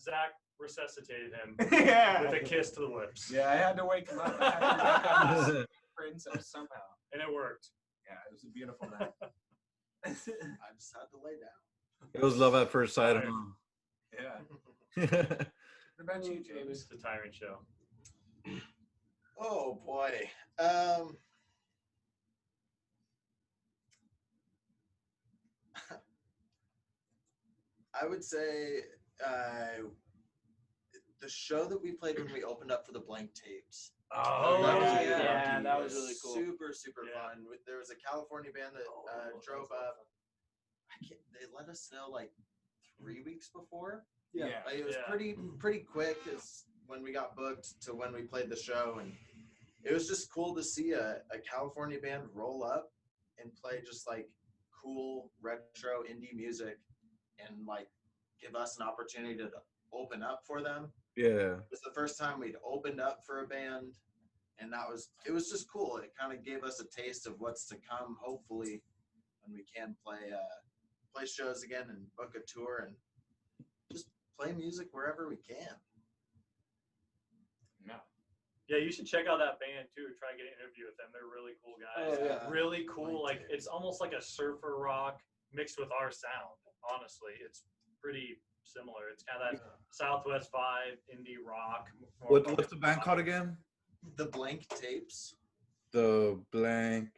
Zach 0.00 0.32
resuscitated 0.58 1.32
him 1.32 1.56
yeah. 1.72 2.20
with 2.22 2.34
a 2.34 2.44
kiss 2.44 2.70
to 2.72 2.80
the 2.80 2.86
lips, 2.86 3.30
Yeah, 3.32 3.48
I 3.50 3.56
had 3.56 3.76
to 3.78 3.84
wake 3.86 4.10
him 4.10 4.18
up. 4.18 4.36
I 4.40 4.50
had 4.50 5.46
to 5.46 5.52
wake 5.52 5.60
up 5.62 5.66
princess 5.96 6.50
somehow. 6.50 6.84
and 7.12 7.22
it 7.22 7.32
worked. 7.32 7.68
Yeah, 8.06 8.16
it 8.28 8.32
was 8.32 8.44
a 8.44 8.48
beautiful 8.48 8.88
night. 8.98 9.10
I 10.04 10.10
just 10.10 10.94
had 10.94 11.08
to 11.10 11.18
lay 11.24 11.32
down. 11.32 12.10
It 12.14 12.22
was 12.22 12.36
love 12.36 12.54
at 12.54 12.70
first 12.70 12.94
sight. 12.94 13.22
Yeah. 14.12 14.38
huh? 14.96 15.44
What 15.96 16.16
about 16.16 16.24
you, 16.24 16.42
James? 16.42 16.86
The 16.86 16.96
Tyrant 16.96 17.34
Show. 17.34 17.58
Oh 19.38 19.78
boy. 19.84 20.30
Um 20.58 21.18
I 28.00 28.06
would 28.06 28.24
say 28.24 28.78
uh 29.24 29.82
the 31.20 31.28
show 31.28 31.66
that 31.66 31.82
we 31.82 31.92
played 31.92 32.18
when 32.18 32.32
we 32.32 32.42
opened 32.44 32.72
up 32.72 32.86
for 32.86 32.92
the 32.92 33.00
blank 33.00 33.34
tapes. 33.34 33.92
Oh, 34.12 34.62
That 34.62 34.78
was 34.78 34.84
yeah. 34.92 34.98
really 34.98 35.08
Yeah, 35.10 35.60
that 35.62 35.78
It 35.80 35.82
was 35.84 35.94
really 35.94 36.14
cool. 36.22 36.34
Super, 36.34 36.72
super 36.72 37.02
Yeah. 37.04 37.28
fun. 37.28 37.46
There 37.66 37.78
was 37.78 37.90
a 37.90 37.96
California 37.96 38.50
band 38.52 38.74
that 38.74 38.86
uh, 39.12 39.30
drove 39.44 39.70
up. 39.70 39.96
I 40.90 41.04
can't, 41.06 41.20
they 41.32 41.46
let 41.56 41.68
us 41.68 41.88
know 41.92 42.10
like 42.10 42.32
three 42.98 43.22
weeks 43.22 43.48
before. 43.54 44.04
Yeah. 44.32 44.62
Like, 44.66 44.76
it 44.76 44.84
was 44.84 44.96
Yeah. 44.96 45.08
pretty 45.08 45.34
pretty 45.58 45.80
quick 45.80 46.18
as 46.32 46.64
when 46.86 47.02
we 47.02 47.12
got 47.12 47.36
booked 47.36 47.80
to 47.82 47.94
when 47.94 48.12
we 48.12 48.22
played 48.22 48.48
the 48.50 48.56
show 48.56 48.98
and 49.00 49.12
it 49.84 49.92
was 49.92 50.08
just 50.08 50.30
cool 50.32 50.54
to 50.56 50.62
see 50.62 50.92
a, 50.92 51.22
a 51.30 51.38
California 51.38 51.98
band 52.00 52.28
roll 52.34 52.64
up 52.64 52.92
and 53.38 53.54
play 53.54 53.80
just 53.80 54.06
like 54.08 54.28
cool 54.82 55.30
retro 55.40 56.02
indie 56.02 56.34
music 56.34 56.78
and 57.38 57.64
like 57.66 57.88
give 58.40 58.54
us 58.56 58.76
an 58.80 58.86
opportunity 58.86 59.36
to 59.36 59.50
open 59.92 60.22
up 60.22 60.42
for 60.46 60.62
them. 60.62 60.92
Yeah. 61.16 61.58
It 61.58 61.70
was 61.70 61.80
the 61.84 61.92
first 61.94 62.18
time 62.18 62.40
we'd 62.40 62.56
opened 62.64 63.00
up 63.00 63.20
for 63.26 63.42
a 63.42 63.46
band 63.46 63.94
and 64.60 64.72
that 64.72 64.88
was 64.88 65.08
it 65.26 65.32
was 65.32 65.50
just 65.50 65.70
cool. 65.70 65.96
It 65.96 66.12
kind 66.18 66.36
of 66.36 66.44
gave 66.44 66.62
us 66.64 66.80
a 66.80 67.02
taste 67.02 67.26
of 67.26 67.34
what's 67.38 67.66
to 67.66 67.76
come 67.76 68.16
hopefully 68.20 68.82
when 69.42 69.54
we 69.56 69.64
can 69.64 69.96
play 70.04 70.30
uh 70.32 70.58
play 71.14 71.26
shows 71.26 71.62
again 71.62 71.86
and 71.88 72.06
book 72.16 72.36
a 72.36 72.40
tour 72.46 72.86
and 72.86 72.94
just 73.90 74.06
play 74.38 74.52
music 74.52 74.88
wherever 74.92 75.28
we 75.28 75.36
can. 75.36 75.74
No. 77.84 77.94
Yeah, 78.68 78.78
you 78.78 78.92
should 78.92 79.06
check 79.06 79.26
out 79.26 79.38
that 79.38 79.58
band 79.58 79.88
too. 79.96 80.12
Try 80.18 80.32
to 80.32 80.36
get 80.36 80.46
an 80.46 80.54
interview 80.60 80.86
with 80.86 80.96
them. 80.96 81.08
They're 81.12 81.26
really 81.26 81.56
cool 81.64 81.74
guys. 81.80 82.18
Oh, 82.20 82.24
yeah. 82.24 82.48
Really 82.48 82.86
cool. 82.88 83.24
Blank 83.24 83.40
Like 83.40 83.40
it's 83.50 83.66
almost 83.66 84.00
like 84.00 84.12
a 84.12 84.22
surfer 84.22 84.76
rock 84.76 85.20
mixed 85.52 85.80
with 85.80 85.90
our 85.90 86.12
sound. 86.12 86.54
Honestly, 86.84 87.32
it's 87.44 87.64
pretty 88.00 88.38
similar. 88.72 89.08
It's 89.12 89.22
kind 89.24 89.42
of 89.42 89.58
that 89.60 89.66
Southwest 89.90 90.50
vibe, 90.52 90.98
indie 91.14 91.36
rock. 91.44 91.88
What, 92.20 92.46
what's 92.56 92.68
the 92.70 92.76
band 92.76 92.98
on- 92.98 93.04
called 93.04 93.18
again? 93.18 93.56
the 94.16 94.26
blank 94.26 94.66
tapes. 94.68 95.34
The 95.92 96.40
blank. 96.52 97.08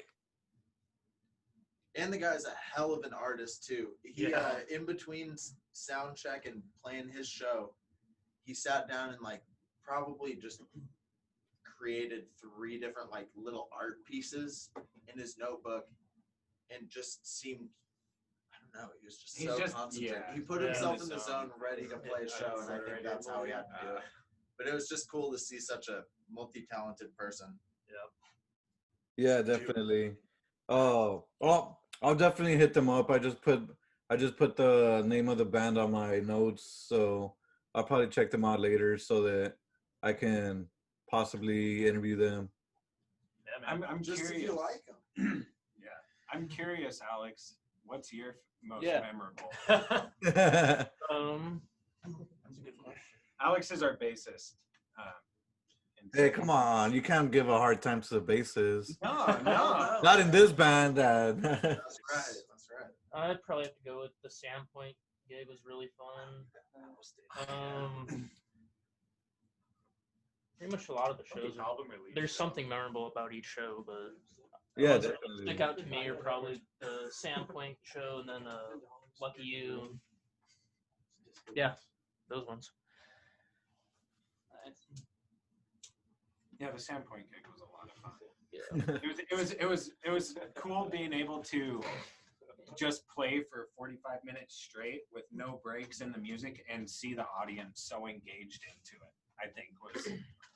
And 1.95 2.13
the 2.13 2.19
guy's 2.19 2.45
a 2.47 2.55
hell 2.75 2.93
of 2.93 3.05
an 3.05 3.13
artist 3.13 3.65
too. 3.67 3.91
He 4.03 4.31
Yeah. 4.31 4.41
uh, 4.41 4.61
in 4.71 4.85
between 4.87 5.33
s- 5.35 5.55
sound 5.73 6.17
check 6.17 6.47
and 6.47 6.63
playing 6.83 7.09
his 7.11 7.29
show, 7.29 7.75
he 8.45 8.55
sat 8.55 8.89
down 8.89 9.11
and 9.11 9.21
like 9.21 9.43
probably 9.85 10.35
just 10.35 10.63
created 11.65 12.25
three 12.41 12.81
different 12.81 13.11
like 13.11 13.29
little 13.37 13.69
art 13.73 14.05
pieces 14.05 14.71
in 15.13 15.19
his 15.21 15.37
notebook 15.39 15.87
and 16.71 16.89
just 16.89 17.27
seemed 17.41 17.61
I 17.61 17.65
don't 17.65 17.69
know, 18.75 18.89
he 19.01 19.05
was 19.07 19.17
just 19.19 19.39
He's 19.39 19.49
so 19.49 19.59
just- 19.59 19.75
concentrated. 19.75 20.23
yeah, 20.29 20.35
he 20.35 20.41
put 20.41 20.61
yeah. 20.61 20.69
himself 20.69 20.97
In 20.97 21.03
in 21.03 21.09
the 21.09 21.15
the 21.17 21.21
zone. 21.21 21.49
zone 21.49 21.53
ready 21.61 21.87
to 21.89 21.97
play 21.99 22.23
a 22.25 22.29
show 22.29 22.57
and 22.61 22.71
I 22.73 22.79
think 22.85 23.03
that's 23.05 23.29
how 23.29 23.45
he 23.45 23.53
had 23.53 23.65
to 23.81 23.87
do 23.87 23.93
it. 23.97 24.03
But 24.59 24.67
it 24.69 24.75
was 24.75 24.89
just 24.89 25.11
cool 25.11 25.31
to 25.33 25.39
see 25.39 25.59
such 25.59 25.89
a 25.89 26.05
multi-talented 26.31 27.17
person. 27.17 27.59
Yeah, 27.89 29.37
Yeah, 29.37 29.43
definitely. 29.43 30.17
Oh, 30.69 31.25
well, 31.41 31.81
I'll 32.03 32.15
definitely 32.15 32.57
hit 32.57 32.73
them 32.75 32.89
up. 32.89 33.11
I 33.11 33.19
just 33.19 33.43
put 33.43 33.61
I 34.11 34.17
just 34.17 34.37
put 34.37 34.57
the 34.57 35.03
name 35.07 35.29
of 35.31 35.39
the 35.39 35.45
band 35.45 35.79
on 35.79 35.91
my 35.91 36.19
notes, 36.21 36.85
so 36.89 37.35
I'll 37.75 37.85
probably 37.85 38.09
check 38.09 38.31
them 38.31 38.45
out 38.45 38.61
later 38.61 38.99
so 38.99 39.23
that 39.23 39.55
I 40.03 40.13
can 40.13 40.67
possibly 41.11 41.87
interview 41.89 42.17
them. 42.17 42.51
Yeah, 43.47 43.67
man. 43.75 43.83
I'm, 43.85 43.91
I'm 43.97 44.03
Just 44.03 44.21
curious. 44.23 44.43
if 44.43 44.49
you 44.51 44.57
like 44.57 44.83
him. 45.17 45.47
yeah, 45.83 45.89
I'm 46.33 46.47
curious, 46.47 47.01
Alex. 47.11 47.55
What's 47.85 48.13
your 48.13 48.31
f- 48.31 48.35
most 48.63 48.85
Yeah. 48.85 49.01
memorable? 49.01 49.51
Um, 51.13 51.61
that's 52.47 52.59
a 52.59 52.63
good 52.63 52.79
question. 52.79 53.21
Alex 53.41 53.71
is 53.71 53.83
our 53.83 53.97
bassist. 53.99 54.55
Um, 54.99 55.05
and 56.01 56.11
hey, 56.15 56.31
come 56.31 56.49
on! 56.51 56.93
You 56.93 57.03
can't 57.03 57.31
give 57.31 57.49
a 57.49 57.59
hard 57.59 57.83
time 57.83 58.01
to 58.01 58.15
the 58.15 58.21
basses. 58.21 58.97
No, 59.03 59.27
no. 59.45 60.01
Not 60.03 60.21
in 60.21 60.31
this 60.31 60.53
band. 60.53 60.99
Uh, 60.99 61.33
That's 61.43 61.63
right. 61.63 61.79
That's 62.49 62.69
right. 62.81 62.91
I'd 63.31 63.43
probably 63.43 63.65
have 63.67 63.75
to 63.77 63.85
go 63.85 64.01
with 64.01 64.13
the 64.23 64.29
Sandpoint 64.31 64.95
gig 65.29 65.49
was 65.49 65.61
really 65.67 65.91
fun. 65.99 66.45
Um, 67.49 68.31
pretty 70.59 70.75
much 70.75 70.89
a 70.89 70.93
lot 70.93 71.11
of 71.11 71.19
the 71.19 71.25
shows. 71.25 71.57
Are, 71.59 71.63
album 71.63 71.87
release. 71.91 72.15
there's 72.15 72.35
something 72.35 72.69
memorable 72.69 73.07
about 73.09 73.33
each 73.35 73.47
show, 73.47 73.85
but 73.87 74.13
the 74.77 74.83
yeah, 74.83 74.91
ones 74.93 75.05
that 75.05 75.15
definitely. 75.21 75.47
stick 75.47 75.61
out 75.61 75.79
to 75.79 75.87
me 75.87 76.09
are 76.09 76.15
probably 76.15 76.63
the 76.81 77.11
Sandpoint 77.11 77.77
show 77.83 78.21
and 78.21 78.29
then 78.29 78.47
uh, 78.47 78.59
Lucky 79.21 79.43
You. 79.43 79.99
Yeah, 81.55 81.73
those 82.31 82.47
ones. 82.47 82.71
Yeah, 86.59 86.71
the 86.71 86.79
Sandpoint 86.79 87.27
gig 87.33 87.45
was 87.53 87.61
a 87.61 87.65
lot 87.65 87.85
of 87.85 87.93
fun. 88.03 88.13
It 89.03 89.09
was, 89.09 89.19
it 89.19 89.37
was, 89.37 89.51
it 89.53 89.69
was, 89.69 89.91
it 90.05 90.11
was 90.11 90.37
cool 90.55 90.89
being 90.91 91.13
able 91.13 91.43
to 91.45 91.83
just 92.79 93.07
play 93.09 93.43
for 93.51 93.69
45 93.77 94.19
minutes 94.25 94.55
straight 94.55 95.03
with 95.13 95.25
no 95.33 95.61
breaks 95.63 96.01
in 96.01 96.13
the 96.13 96.19
music 96.19 96.65
and 96.73 96.89
see 96.89 97.15
the 97.15 97.25
audience 97.41 97.83
so 97.89 98.07
engaged 98.07 98.63
into 98.65 99.03
it. 99.03 99.13
I 99.43 99.49
think 99.49 99.69
was 99.83 100.07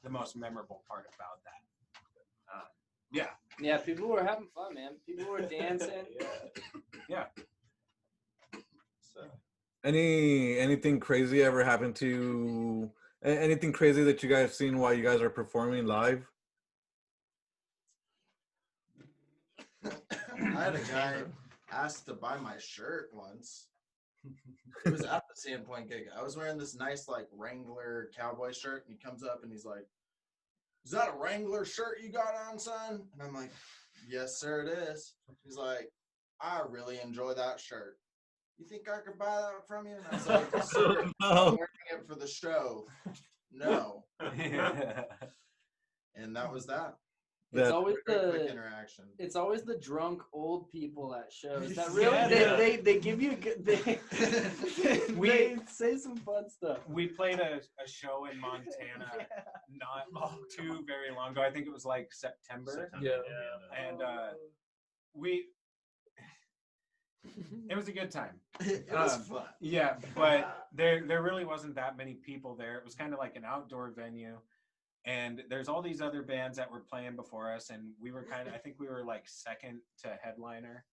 the 0.04 0.10
most 0.10 0.36
memorable 0.36 0.82
part 0.88 1.06
about 1.16 1.42
that. 1.44 2.54
Uh, 2.54 2.68
yeah, 3.12 3.30
Yeah, 3.60 3.78
people 3.78 4.08
were 4.08 4.22
having 4.24 4.48
fun, 4.54 4.74
man. 4.74 4.92
People 5.06 5.30
were 5.30 5.40
dancing. 5.42 5.90
Yeah. 7.08 7.26
So 9.00 9.20
Any 9.84 10.58
anything 10.58 10.98
crazy 10.98 11.40
ever 11.44 11.62
happened 11.62 11.94
to 11.96 12.90
a- 13.22 13.28
anything 13.28 13.72
crazy 13.72 14.02
that 14.02 14.24
you 14.24 14.28
guys 14.28 14.58
seen 14.58 14.78
while 14.78 14.92
you 14.92 15.04
guys 15.04 15.20
are 15.20 15.30
performing 15.30 15.86
live? 15.86 16.26
I 19.84 20.64
had 20.64 20.74
a 20.74 20.80
guy 20.90 21.22
ask 21.70 22.04
to 22.06 22.14
buy 22.14 22.38
my 22.38 22.58
shirt 22.58 23.10
once. 23.12 23.68
It 24.84 24.90
was 24.90 25.02
at 25.02 25.22
the 25.28 25.50
Sandpoint 25.50 25.88
gig. 25.88 26.06
I 26.18 26.22
was 26.24 26.36
wearing 26.36 26.58
this 26.58 26.74
nice 26.74 27.06
like 27.06 27.28
Wrangler 27.32 28.10
cowboy 28.16 28.50
shirt, 28.52 28.84
and 28.88 28.96
he 28.98 29.04
comes 29.04 29.22
up 29.22 29.44
and 29.44 29.52
he's 29.52 29.64
like, 29.64 29.86
"Is 30.86 30.92
that 30.92 31.12
a 31.12 31.16
Wrangler 31.18 31.64
shirt 31.64 32.00
you 32.00 32.12
got 32.12 32.32
on, 32.48 32.60
son?" 32.60 33.08
And 33.12 33.20
I'm 33.22 33.34
like, 33.34 33.50
"Yes, 34.08 34.38
sir, 34.38 34.62
it 34.62 34.68
is." 34.68 35.16
He's 35.42 35.56
like, 35.56 35.90
"I 36.40 36.60
really 36.68 37.00
enjoy 37.00 37.34
that 37.34 37.58
shirt. 37.58 37.98
You 38.56 38.66
think 38.66 38.88
I 38.88 39.00
could 39.00 39.18
buy 39.18 39.40
that 39.40 39.66
from 39.66 39.86
you?" 39.88 39.96
And 39.96 40.06
I 40.06 40.14
was 40.14 40.28
like, 40.28 40.62
"Sir, 40.62 41.02
I'm 41.02 41.12
No. 41.20 41.44
wearing 41.58 41.68
it 41.92 42.06
for 42.06 42.14
the 42.14 42.28
show. 42.28 42.86
No." 43.50 44.04
And 46.18 46.34
that 46.34 46.50
was 46.50 46.64
that. 46.66 46.94
It's 47.52 47.70
always 47.70 47.96
Very 48.06 48.30
quick 48.30 48.32
the 48.46 48.50
interaction. 48.52 49.04
it's 49.18 49.36
always 49.36 49.62
the 49.62 49.76
drunk 49.78 50.20
old 50.32 50.68
people 50.70 51.14
at 51.14 51.32
shows 51.32 51.74
that 51.74 51.88
Yeah. 51.94 51.96
really 51.96 52.28
they, 52.34 52.40
Yeah. 52.40 52.56
they, 52.56 52.76
they 52.76 52.98
give 52.98 53.22
you 53.22 53.34
good 53.36 53.64
they, 53.64 53.98
We- 55.14 55.28
they 55.28 55.56
say 55.70 55.96
some 55.96 56.16
fun 56.16 56.50
stuff. 56.50 56.78
we 56.88 57.06
played 57.06 57.38
a, 57.40 57.60
a 57.82 57.88
show 57.88 58.26
in 58.30 58.38
Montana 58.40 59.10
not 59.70 60.06
too 60.56 60.84
very 60.86 61.14
long 61.14 61.32
ago. 61.32 61.42
I 61.42 61.50
think 61.50 61.66
it 61.66 61.72
was 61.72 61.84
like 61.84 62.12
September. 62.12 62.72
September, 62.72 63.06
Yeah. 63.06 63.86
And 63.88 64.02
uh, 64.02 64.28
we, 65.14 65.46
it 67.70 67.76
was 67.76 67.88
a 67.88 67.92
good 67.92 68.10
time. 68.10 68.40
it 68.60 68.86
was 68.92 69.14
Um, 69.14 69.22
fun. 69.22 69.44
Yeah, 69.60 69.96
but 70.14 70.66
there 70.72 71.04
there 71.06 71.22
really 71.22 71.44
wasn't 71.44 71.74
that 71.76 71.96
many 71.96 72.14
people 72.14 72.54
there. 72.56 72.76
It 72.78 72.84
was 72.84 72.94
kind 72.94 73.12
of 73.12 73.18
like 73.18 73.36
an 73.36 73.44
outdoor 73.44 73.92
venue. 73.96 74.38
And 75.06 75.44
there's 75.48 75.68
all 75.68 75.82
these 75.82 76.00
other 76.00 76.22
bands 76.22 76.58
that 76.58 76.70
were 76.70 76.80
playing 76.80 77.14
before 77.14 77.52
us, 77.52 77.70
and 77.70 77.92
we 78.00 78.10
were 78.10 78.24
kind 78.24 78.48
of 78.48 78.54
I 78.54 78.58
think 78.64 78.76
we 78.78 78.88
were 78.88 79.04
like 79.04 79.22
second 79.26 79.80
to 80.02 80.18
headliner. 80.20 80.84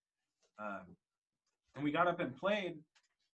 Um, 0.60 0.96
and 1.76 1.84
we 1.84 1.92
got 1.92 2.08
up 2.08 2.20
and 2.20 2.36
played, 2.36 2.76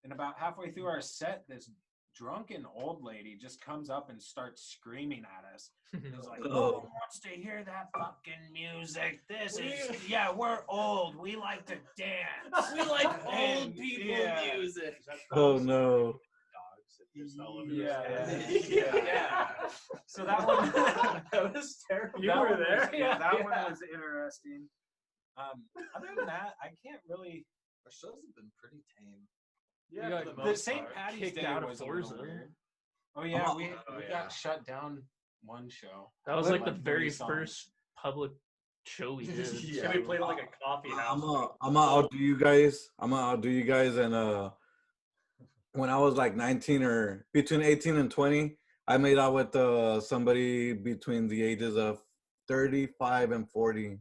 and 0.04 0.12
about 0.12 0.38
halfway 0.38 0.70
through 0.70 0.86
our 0.86 1.00
set, 1.00 1.42
this 1.48 1.68
drunken 2.14 2.66
old 2.74 3.02
lady 3.02 3.36
just 3.40 3.60
comes 3.60 3.90
up 3.90 4.10
and 4.10 4.20
starts 4.20 4.62
screaming 4.62 5.24
at 5.24 5.54
us. 5.54 5.70
It 5.92 6.16
was 6.16 6.26
like, 6.26 6.40
Oh. 6.44 6.48
"No 6.48 6.70
wants 7.00 7.20
to 7.22 7.28
hear 7.28 7.64
that 7.64 7.88
fucking 7.96 8.52
music. 8.52 9.20
This 9.28 9.58
is 9.58 9.96
yeah, 10.08 10.32
we're 10.32 10.60
old. 10.68 11.16
We 11.16 11.36
like 11.36 11.66
to 11.66 11.76
dance. 11.96 12.72
We 12.72 12.82
like 12.82 13.26
old 13.26 13.74
people 13.74 14.14
yeah. 14.14 14.52
music. 14.54 14.96
Oh 15.32 15.58
no! 15.58 16.12
Dogs 16.12 16.18
that 16.98 16.98
just 16.98 16.98
all 16.98 16.98
over 16.98 17.07
Yeah, 17.68 18.38
yeah, 18.68 18.94
yeah. 18.96 19.46
So 20.06 20.24
that 20.24 20.46
one, 20.46 20.70
that 21.32 21.52
was 21.54 21.78
terrible. 21.90 22.20
You 22.20 22.28
that 22.28 22.40
were 22.40 22.48
one 22.50 22.58
there? 22.60 22.80
Was, 22.80 22.88
yeah, 22.92 23.18
that 23.18 23.34
Yeah. 23.38 23.44
one 23.44 23.70
was 23.70 23.78
interesting. 23.92 24.68
Um, 25.36 25.62
other 25.96 26.08
than 26.16 26.26
that, 26.26 26.54
I 26.62 26.68
can't 26.84 27.00
really. 27.08 27.44
Our 27.86 27.92
shows 27.92 28.20
have 28.26 28.34
been 28.36 28.50
pretty 28.60 28.82
tame. 28.98 29.20
Yeah, 29.90 30.10
got 30.10 30.24
for 30.24 30.30
the 30.30 30.36
The 30.36 30.44
most 30.48 30.64
St. 30.64 30.78
part. 30.80 30.94
Patty's 30.94 31.18
Kicked 31.20 31.36
Day 31.36 31.44
out 31.46 31.62
of 31.62 31.68
was 31.70 31.80
a 31.80 31.84
little 31.86 32.02
Forza. 32.02 32.22
weird. 32.22 32.52
Oh 33.16 33.24
yeah, 33.24 33.54
we, 33.54 33.70
Oh, 33.88 33.96
we 33.96 34.02
yeah. 34.04 34.08
got 34.10 34.32
shut 34.32 34.64
down 34.66 35.02
one 35.42 35.68
show. 35.68 36.10
That 36.26 36.36
was 36.36 36.48
Like 36.50 36.60
like 36.60 36.66
the 36.66 36.72
three 36.74 36.82
very 36.82 37.10
songs. 37.10 37.30
first 37.30 37.70
public 37.96 38.32
show 38.84 39.14
we 39.14 39.26
did. 39.26 39.52
Yeah. 39.62 39.82
Yeah, 39.84 39.92
we 39.96 40.02
played 40.02 40.20
at 40.20 40.26
like 40.26 40.42
a 40.42 40.64
coffee 40.64 40.90
house. 40.90 41.08
I'm 41.12 41.20
gonna 41.20 41.48
I'm 41.62 41.74
gonna 41.74 41.90
outdo 42.02 42.16
you 42.18 42.36
guys. 42.36 42.90
I'm 42.98 43.10
gonna 43.10 43.22
outdo 43.22 43.48
you 43.48 43.64
guys. 43.64 43.96
And 43.96 44.14
uh, 44.14 44.50
when 45.78 45.90
I 45.90 45.96
was 45.96 46.14
like 46.14 46.34
19 46.34 46.82
or 46.82 47.24
between 47.32 47.62
18 47.62 47.96
and 47.96 48.10
20, 48.10 48.56
I 48.88 48.98
made 48.98 49.16
out 49.18 49.32
with 49.34 49.54
uh 49.54 50.00
somebody 50.00 50.72
between 50.72 51.28
the 51.28 51.40
ages 51.42 51.76
of 51.76 52.02
35 52.48 53.30
and 53.32 53.48
40. 53.50 53.98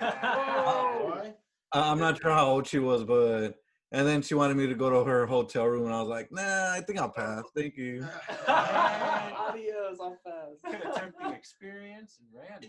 I- 0.00 1.32
I'm 1.72 1.98
not 1.98 2.20
sure 2.22 2.30
how 2.30 2.46
old 2.46 2.66
she 2.68 2.78
was, 2.78 3.02
but 3.02 3.56
and 3.90 4.06
then 4.06 4.22
she 4.22 4.34
wanted 4.34 4.56
me 4.56 4.66
to 4.68 4.74
go 4.74 4.88
to 4.90 5.04
her 5.08 5.26
hotel 5.26 5.66
room, 5.66 5.86
and 5.86 5.94
I 5.94 6.00
was 6.00 6.08
like, 6.08 6.30
Nah, 6.30 6.70
I 6.72 6.80
think 6.80 7.00
I'll 7.00 7.10
pass. 7.10 7.42
Thank 7.56 7.76
you. 7.76 8.06
Adios, 8.48 9.98
I'm 10.00 10.16
fast. 10.24 10.62
Could 10.64 10.74
have 10.74 11.12
took 11.20 11.32
experience 11.34 12.18
and 12.20 12.28
ran 12.40 12.60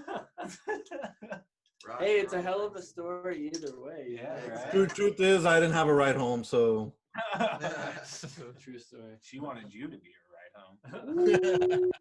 with 0.00 1.40
Hey, 2.00 2.18
it's 2.18 2.32
a 2.32 2.40
hell 2.40 2.62
of 2.62 2.74
a 2.76 2.82
story 2.82 3.50
either 3.54 3.78
way. 3.78 4.18
Yeah, 4.20 4.34
right. 4.48 4.70
True 4.70 4.86
truth 4.86 5.20
is, 5.20 5.44
I 5.44 5.60
didn't 5.60 5.74
have 5.74 5.88
a 5.88 5.94
ride 5.94 6.16
home, 6.16 6.42
so 6.42 6.94
True 8.60 8.78
story. 8.78 9.16
she 9.22 9.38
wanted 9.38 9.72
you 9.72 9.88
to 9.88 9.96
be 9.96 10.10
her 10.10 10.24
ride 10.34 10.54
home. 10.54 11.90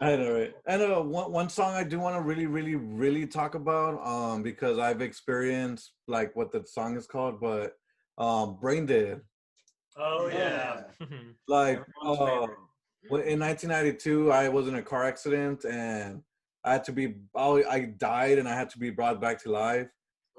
I 0.00 0.16
know 0.16 0.36
it. 0.36 0.56
And 0.66 0.82
uh, 0.82 1.00
one 1.00 1.32
one 1.32 1.48
song 1.48 1.74
I 1.74 1.82
do 1.82 1.98
want 1.98 2.16
to 2.16 2.22
really, 2.22 2.46
really, 2.46 2.74
really 2.74 3.26
talk 3.26 3.54
about, 3.54 4.06
um, 4.06 4.42
because 4.42 4.78
I've 4.78 5.00
experienced 5.00 5.92
like 6.06 6.36
what 6.36 6.52
the 6.52 6.64
song 6.66 6.96
is 6.96 7.06
called, 7.06 7.40
but 7.40 7.72
um, 8.18 8.58
Brain 8.60 8.86
Dead. 8.86 9.20
Oh 9.96 10.28
yeah. 10.28 10.82
Like 11.48 11.82
Everyone's 12.04 12.50
uh, 13.10 13.16
in 13.16 13.38
1992, 13.40 14.32
I 14.32 14.48
was 14.48 14.68
in 14.68 14.74
a 14.74 14.82
car 14.82 15.04
accident 15.04 15.64
and 15.64 16.22
I 16.64 16.72
had 16.72 16.84
to 16.84 16.92
be, 16.92 17.14
I, 17.36 17.62
I 17.70 17.80
died 17.96 18.38
and 18.38 18.48
I 18.48 18.54
had 18.54 18.68
to 18.70 18.78
be 18.78 18.90
brought 18.90 19.20
back 19.20 19.40
to 19.44 19.50
life, 19.52 19.88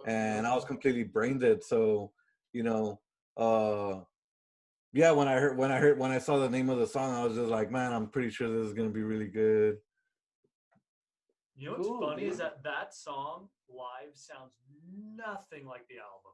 and 0.05 0.45
I 0.45 0.53
was 0.55 0.65
completely 0.65 1.03
brain 1.03 1.39
dead. 1.39 1.63
So, 1.63 2.11
you 2.53 2.63
know, 2.63 2.99
uh, 3.35 4.01
yeah, 4.93 5.11
when 5.11 5.27
I 5.27 5.35
heard 5.39 5.57
when 5.57 5.71
I 5.71 5.77
heard 5.77 5.99
when 5.99 6.11
I 6.11 6.17
saw 6.19 6.39
the 6.39 6.49
name 6.49 6.69
of 6.69 6.79
the 6.79 6.87
song, 6.87 7.13
I 7.13 7.23
was 7.23 7.35
just 7.35 7.49
like, 7.49 7.71
man, 7.71 7.93
I'm 7.93 8.07
pretty 8.07 8.29
sure 8.29 8.49
this 8.49 8.67
is 8.67 8.73
gonna 8.73 8.89
be 8.89 9.03
really 9.03 9.27
good. 9.27 9.77
You 11.55 11.67
know 11.69 11.71
what's 11.73 11.87
Cool, 11.87 12.01
funny 12.01 12.25
is 12.25 12.37
that 12.37 12.63
that 12.63 12.93
song 12.93 13.49
live 13.67 14.13
sounds 14.13 14.53
nothing 15.15 15.65
like 15.65 15.87
the 15.87 15.95
album. 15.95 16.31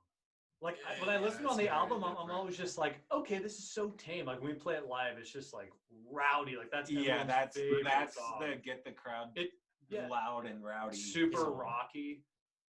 Like 0.61 0.77
I, 0.87 0.99
when 1.05 1.09
I 1.09 1.17
listen 1.19 1.41
it's 1.43 1.51
on 1.51 1.57
the 1.57 1.67
album, 1.67 2.03
I'm, 2.03 2.15
I'm 2.17 2.31
always 2.31 2.57
just 2.57 2.77
like, 2.77 2.95
okay, 3.11 3.37
this 3.37 3.57
is 3.57 3.69
so 3.71 3.89
tame. 3.97 4.25
Like 4.27 4.39
when 4.41 4.49
we 4.49 4.55
play 4.55 4.75
it 4.75 4.87
live, 4.87 5.17
it's 5.17 5.31
just 5.31 5.53
like 5.53 5.71
rowdy. 6.09 6.55
Like 6.55 6.71
that's 6.71 6.89
Yeah, 6.89 7.23
that's 7.25 7.57
that's 7.83 8.15
song. 8.15 8.39
the 8.39 8.55
get 8.63 8.85
the 8.85 8.91
crowd 8.91 9.29
It 9.35 9.49
yeah, 9.89 10.07
loud 10.07 10.45
and 10.45 10.63
rowdy. 10.63 10.95
super 10.95 11.37
song. 11.37 11.57
rocky. 11.57 12.23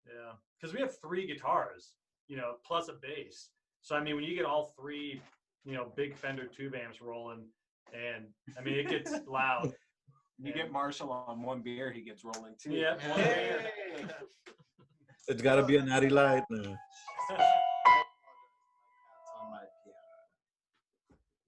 Yeah, 0.08 0.34
because 0.60 0.74
we 0.74 0.80
have 0.82 1.00
three 1.02 1.28
guitars, 1.28 1.94
you 2.28 2.38
know, 2.38 2.56
plus 2.66 2.88
a 2.90 2.94
bass. 2.94 3.50
So 3.82 3.96
I 3.96 4.02
mean, 4.04 4.16
when 4.16 4.24
you 4.24 4.36
get 4.36 4.46
all 4.46 4.74
three, 4.80 5.22
you 5.66 5.74
know, 5.74 5.92
big 5.96 6.16
Fender 6.16 6.46
tube 6.48 6.76
amps 6.76 7.02
rolling, 7.02 7.46
and 7.94 8.26
I 8.58 8.62
mean, 8.62 8.76
it 8.76 8.90
gets 8.90 9.12
loud. 9.28 9.72
You 10.40 10.54
get 10.54 10.72
Marshall 10.72 11.12
on 11.12 11.42
one 11.42 11.62
beer, 11.62 11.92
he 11.92 12.02
gets 12.02 12.24
rolling 12.24 12.56
too. 12.62 12.72
Yeah. 12.74 12.96
one 13.10 13.20
Hey. 13.20 13.56
beer. 13.98 14.10
It's 15.28 15.42
gotta 15.42 15.64
be 15.64 15.76
a 15.78 15.84
natty 15.84 16.10
light. 16.10 16.44
No. 16.50 16.60
on 16.62 16.76
my 19.52 19.64
piano. 19.84 19.98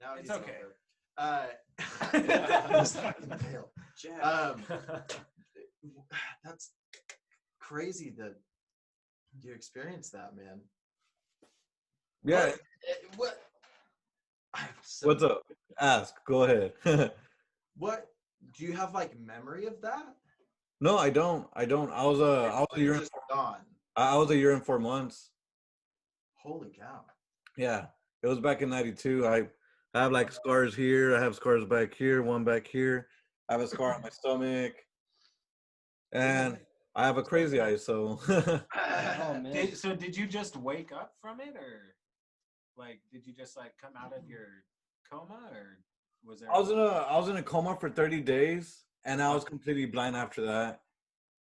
Now 0.02 0.16
It's 0.20 0.30
okay. 0.30 0.58
over. 0.64 0.76
Uh, 1.18 1.48
He's 2.80 2.96
fucking 2.96 3.30
pale. 3.52 3.72
Um, 4.22 4.64
that's 6.44 6.72
crazy 7.60 8.14
that 8.18 8.36
you 9.42 9.54
experienced 9.54 10.12
that, 10.14 10.36
man. 10.36 10.62
Yeah. 12.24 12.46
What? 12.46 12.60
eh, 12.88 12.94
what 13.18 13.40
so 14.84 15.08
What's 15.08 15.24
up? 15.24 15.44
Ask. 15.80 16.16
Go 16.26 16.44
ahead. 16.44 16.74
What 17.78 18.08
do 18.58 18.66
you 18.66 18.74
have 18.74 18.94
like 18.94 19.18
memory 19.18 19.66
of 19.66 19.82
that? 19.82 20.04
no, 20.82 20.98
I 20.98 21.10
don't. 21.10 21.48
I 21.54 21.64
don't. 21.64 21.90
I 21.92 22.04
was 22.06 22.20
uh, 22.20 22.52
I 22.54 22.60
was 22.60 22.68
a 22.76 22.80
year. 22.80 22.94
And, 22.96 23.10
gone. 23.32 23.62
I 23.96 24.14
I 24.14 24.16
was 24.18 24.30
a 24.32 24.36
year 24.36 24.52
and 24.52 24.66
four 24.66 24.80
months. 24.80 25.32
Holy 26.44 26.72
cow! 26.78 27.06
Yeah, 27.56 27.86
it 28.22 28.28
was 28.28 28.40
back 28.42 28.62
in 28.62 28.70
'92. 28.70 29.26
I 29.26 29.48
I 29.94 30.04
have 30.04 30.12
like 30.12 30.30
scars 30.34 30.76
here. 30.76 31.16
I 31.16 31.22
have 31.22 31.36
scars 31.36 31.64
back 31.64 31.94
here. 31.94 32.22
One 32.22 32.44
back 32.44 32.68
here. 32.68 33.08
I 33.48 33.54
have 33.54 33.62
a 33.62 33.68
scar 33.68 33.94
on 33.94 34.02
my 34.02 34.10
stomach, 34.10 34.74
and 36.12 36.58
I 36.96 37.06
have 37.06 37.18
a 37.18 37.24
crazy 37.24 37.60
eye. 37.60 37.76
So 37.76 38.20
Oh 38.28 39.34
man. 39.34 39.52
Did, 39.52 39.78
so 39.78 39.96
did 39.96 40.16
you 40.16 40.28
just 40.28 40.58
wake 40.58 40.92
up 40.92 41.14
from 41.22 41.40
it, 41.40 41.56
or 41.56 41.96
like 42.78 43.02
did 43.12 43.26
you 43.26 43.34
just 43.34 43.58
like 43.58 43.74
come 43.82 43.94
out 43.98 44.14
of 44.16 44.28
your 44.28 44.48
coma, 45.10 45.40
or 45.52 45.80
was 46.24 46.40
there? 46.40 46.52
I 46.52 46.60
was 46.60 46.70
in 46.70 46.80
a 46.80 46.84
I 46.84 47.18
was 47.18 47.30
in 47.30 47.38
a 47.38 47.44
coma 47.44 47.78
for 47.80 47.90
30 47.90 48.22
days, 48.22 48.86
and 49.06 49.22
I 49.22 49.34
was 49.34 49.44
completely 49.44 49.86
blind 49.86 50.16
after 50.16 50.46
that. 50.46 50.82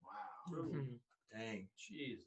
wow. 0.04 0.66
Dang. 1.34 1.68
Jesus. 1.78 2.24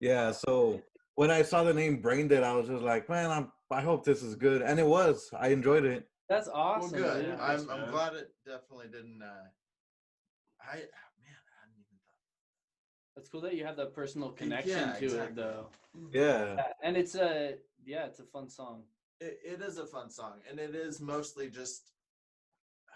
Yeah, 0.00 0.32
so 0.32 0.80
when 1.14 1.30
I 1.30 1.42
saw 1.42 1.62
the 1.62 1.72
name 1.72 2.00
Brain 2.00 2.28
Dead, 2.28 2.42
I 2.42 2.52
was 2.54 2.68
just 2.68 2.82
like, 2.82 3.08
man, 3.08 3.30
I'm 3.30 3.52
I 3.70 3.80
hope 3.80 4.04
this 4.04 4.22
is 4.22 4.34
good, 4.34 4.62
and 4.62 4.78
it 4.78 4.86
was. 4.86 5.30
I 5.38 5.48
enjoyed 5.48 5.84
it. 5.84 6.08
That's 6.28 6.48
awesome. 6.48 7.00
well, 7.00 7.14
good. 7.14 7.26
dude. 7.26 7.40
I'm, 7.40 7.70
I'm 7.70 7.90
glad 7.90 8.14
it 8.14 8.30
definitely 8.44 8.88
didn't. 8.88 9.20
Uh, 9.22 9.48
I 10.60 10.76
man, 10.76 10.82
I 10.82 10.82
hadn't 10.82 10.82
even 10.82 10.92
thought. 10.92 11.05
That's 13.16 13.28
cool 13.30 13.40
that 13.40 13.54
you 13.54 13.64
have 13.64 13.76
that 13.78 13.94
personal 13.94 14.28
connection 14.30 14.78
Yeah, 14.78 14.92
to 14.92 15.04
exactly. 15.04 15.26
it 15.28 15.36
though. 15.36 15.66
Mm-hmm. 15.96 16.16
Yeah, 16.16 16.54
Yeah, 16.56 16.62
and 16.82 16.96
it's 16.96 17.14
a 17.14 17.54
yeah, 17.84 18.04
it's 18.04 18.20
a 18.20 18.24
fun 18.24 18.48
song. 18.50 18.82
It, 19.20 19.38
it 19.44 19.60
is 19.62 19.78
a 19.78 19.86
fun 19.86 20.10
song, 20.10 20.34
and 20.50 20.60
it 20.60 20.74
is 20.74 21.00
mostly 21.00 21.48
just. 21.48 21.90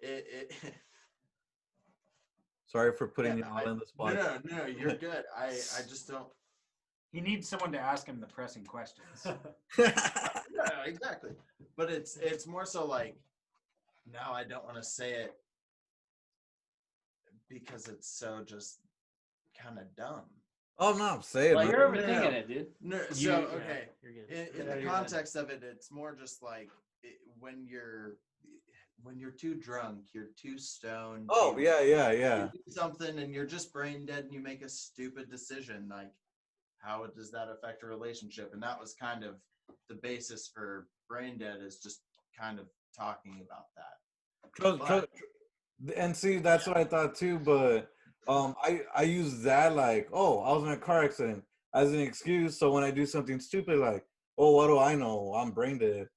It, 0.00 0.52
it 0.62 0.64
sorry 2.66 2.92
for 2.92 3.08
putting 3.08 3.36
Yeah, 3.38 3.46
you 3.46 3.50
all 3.50 3.58
I- 3.58 3.64
in 3.72 3.78
the 3.80 3.86
spot. 3.86 4.14
no, 4.14 4.38
no, 4.56 4.66
you're 4.66 4.94
good. 4.94 5.24
I, 5.36 5.46
I 5.46 5.82
just 5.88 6.06
don't. 6.08 6.28
He 7.10 7.20
needs 7.20 7.48
someone 7.48 7.72
to 7.72 7.80
ask 7.80 8.06
him 8.06 8.20
the 8.20 8.26
pressing 8.26 8.64
questions. 8.64 9.26
Yeah, 9.78 10.84
exactly. 10.86 11.30
But 11.76 11.90
it's 11.90 12.16
it's 12.16 12.46
more 12.46 12.64
so 12.66 12.86
like 12.86 13.16
now 14.12 14.32
I 14.32 14.44
don't 14.44 14.64
want 14.64 14.76
to 14.76 14.82
say 14.82 15.12
it 15.14 15.34
because 17.48 17.88
it's 17.88 18.08
so 18.08 18.42
just 18.46 18.80
kind 19.60 19.78
of 19.78 19.94
dumb. 19.96 20.24
oh 20.78 20.92
no, 20.92 21.20
say 21.22 21.50
it. 21.50 21.56
Well, 21.56 21.66
you're 21.66 21.88
overthinking 21.88 22.06
no. 22.06 22.38
it, 22.38 22.48
dude. 22.48 22.66
No, 22.80 23.00
so 23.10 23.30
yeah, 23.30 23.36
okay. 23.36 23.88
you're 24.02 24.12
good. 24.12 24.30
In, 24.30 24.60
in 24.60 24.66
the 24.66 24.72
you're 24.74 24.82
good. 24.82 24.90
context 24.90 25.36
of 25.36 25.50
it, 25.50 25.62
it's 25.62 25.90
more 25.90 26.14
just 26.14 26.42
like 26.42 26.70
it, 27.02 27.16
when 27.38 27.66
you're 27.68 28.16
when 29.02 29.18
you're 29.18 29.30
too 29.30 29.54
drunk, 29.54 30.00
you're 30.12 30.30
too 30.40 30.58
stoned. 30.58 31.26
Oh 31.30 31.56
you- 31.56 31.64
yeah, 31.64 31.80
yeah, 31.80 32.12
you 32.12 32.18
yeah. 32.18 32.48
do 32.52 32.58
something 32.70 33.18
and 33.18 33.32
you're 33.34 33.46
just 33.46 33.72
brain 33.72 34.06
dead 34.06 34.24
and 34.24 34.32
you 34.32 34.40
make 34.40 34.62
a 34.62 34.68
stupid 34.68 35.30
decision 35.30 35.88
like 35.90 36.12
how 36.78 37.04
does 37.14 37.30
that 37.32 37.48
affect 37.48 37.82
a 37.82 37.86
relationship 37.86 38.50
and 38.52 38.62
that 38.62 38.78
was 38.80 38.94
kind 38.94 39.24
of 39.24 39.34
the 39.88 39.94
basis 39.96 40.50
for 40.52 40.86
brain 41.08 41.38
dead 41.38 41.58
is 41.60 41.78
just 41.78 42.00
kind 42.38 42.58
of 42.58 42.66
talking 42.96 43.42
about 43.44 43.66
that 43.76 43.98
Trust, 44.56 44.86
trust, 44.86 45.06
and 45.96 46.16
see, 46.16 46.38
that's 46.38 46.66
what 46.66 46.76
I 46.76 46.84
thought 46.84 47.14
too. 47.14 47.38
But 47.38 47.90
um, 48.26 48.54
I 48.62 48.82
I 48.94 49.02
use 49.02 49.42
that 49.42 49.74
like, 49.74 50.08
oh, 50.12 50.40
I 50.40 50.52
was 50.52 50.64
in 50.64 50.70
a 50.70 50.76
car 50.76 51.04
accident 51.04 51.42
as 51.74 51.92
an 51.92 52.00
excuse. 52.00 52.58
So 52.58 52.72
when 52.72 52.84
I 52.84 52.90
do 52.90 53.06
something 53.06 53.40
stupid, 53.40 53.78
like, 53.78 54.04
oh, 54.36 54.52
what 54.52 54.68
do 54.68 54.78
I 54.78 54.94
know? 54.94 55.34
I'm 55.34 55.50
brain 55.50 55.78
dead. 55.78 56.08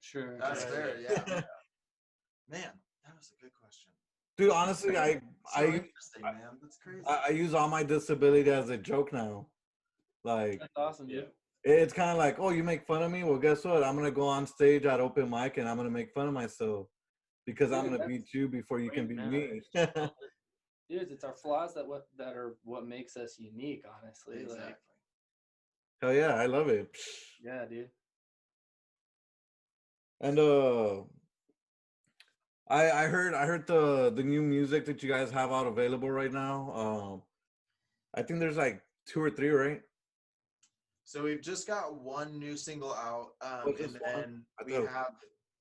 Sure. 0.00 0.38
that's 0.40 0.64
Yeah, 0.64 0.70
fair 0.70 0.96
yeah, 1.00 1.22
yeah. 1.26 1.34
man 2.50 2.70
that 3.04 3.16
was 3.16 3.32
a 3.36 3.42
good 3.42 3.52
question 3.60 3.90
Dude, 4.36 4.50
honestly, 4.50 4.96
I 4.96 5.14
so 5.14 5.20
I 5.56 5.64
interesting 5.64 6.22
man 6.22 6.34
that's 6.62 6.78
crazy 6.78 7.02
I, 7.06 7.24
I 7.26 7.30
use 7.30 7.54
all 7.54 7.68
my 7.68 7.82
disability 7.82 8.50
as 8.50 8.70
a 8.70 8.76
joke 8.76 9.12
now. 9.12 9.46
Like 10.24 10.60
That's 10.60 10.72
awesome, 10.76 11.08
dude. 11.08 11.26
Yeah. 11.64 11.72
it's 11.72 11.92
kind 11.92 12.10
of 12.10 12.18
like, 12.18 12.38
oh, 12.38 12.50
you 12.50 12.62
make 12.62 12.86
fun 12.86 13.02
of 13.02 13.10
me. 13.10 13.24
Well, 13.24 13.38
guess 13.38 13.64
what? 13.64 13.82
I'm 13.82 13.96
gonna 13.96 14.10
go 14.10 14.26
on 14.26 14.46
stage 14.46 14.86
at 14.86 15.00
open 15.00 15.28
mic 15.28 15.56
and 15.58 15.68
I'm 15.68 15.76
gonna 15.76 15.90
make 15.90 16.12
fun 16.12 16.28
of 16.28 16.34
myself 16.34 16.86
because 17.48 17.72
I'm 17.72 17.84
gonna 17.84 18.06
beat 18.06 18.34
you 18.34 18.46
before 18.46 18.78
you 18.78 18.90
can 18.90 19.06
beat 19.06 19.24
me. 19.24 19.62
Dude, 20.90 21.10
it's 21.10 21.24
our 21.24 21.34
flaws 21.34 21.74
that 21.74 21.86
what 21.86 22.08
that 22.18 22.34
are 22.34 22.56
what 22.62 22.86
makes 22.86 23.16
us 23.16 23.38
unique, 23.38 23.84
honestly. 23.88 24.42
exactly 24.42 24.64
Like, 24.66 24.76
Hell 26.02 26.14
yeah, 26.14 26.34
I 26.34 26.46
love 26.46 26.68
it. 26.68 26.94
yeah, 27.44 27.64
dude. 27.64 27.88
And 30.20 30.38
uh, 30.38 31.02
I 32.68 32.90
I 32.90 33.04
heard 33.06 33.34
I 33.34 33.46
heard 33.46 33.66
the 33.66 34.12
the 34.14 34.22
new 34.22 34.42
music 34.42 34.84
that 34.86 35.02
you 35.02 35.08
guys 35.08 35.30
have 35.30 35.50
out 35.50 35.66
available 35.66 36.10
right 36.10 36.32
now. 36.32 36.72
Um, 36.74 37.22
I 38.14 38.22
think 38.22 38.40
there's 38.40 38.56
like 38.56 38.82
two 39.06 39.22
or 39.22 39.30
three, 39.30 39.50
right? 39.50 39.80
so 41.08 41.22
we've 41.22 41.40
just 41.40 41.66
got 41.66 42.02
one 42.02 42.38
new 42.38 42.54
single 42.54 42.92
out 42.92 43.28
um, 43.40 43.60
What's 43.64 43.80
and 43.80 43.94
this 43.94 44.02
one? 44.12 44.44
then 44.66 44.66
we 44.66 44.74
have 44.74 45.12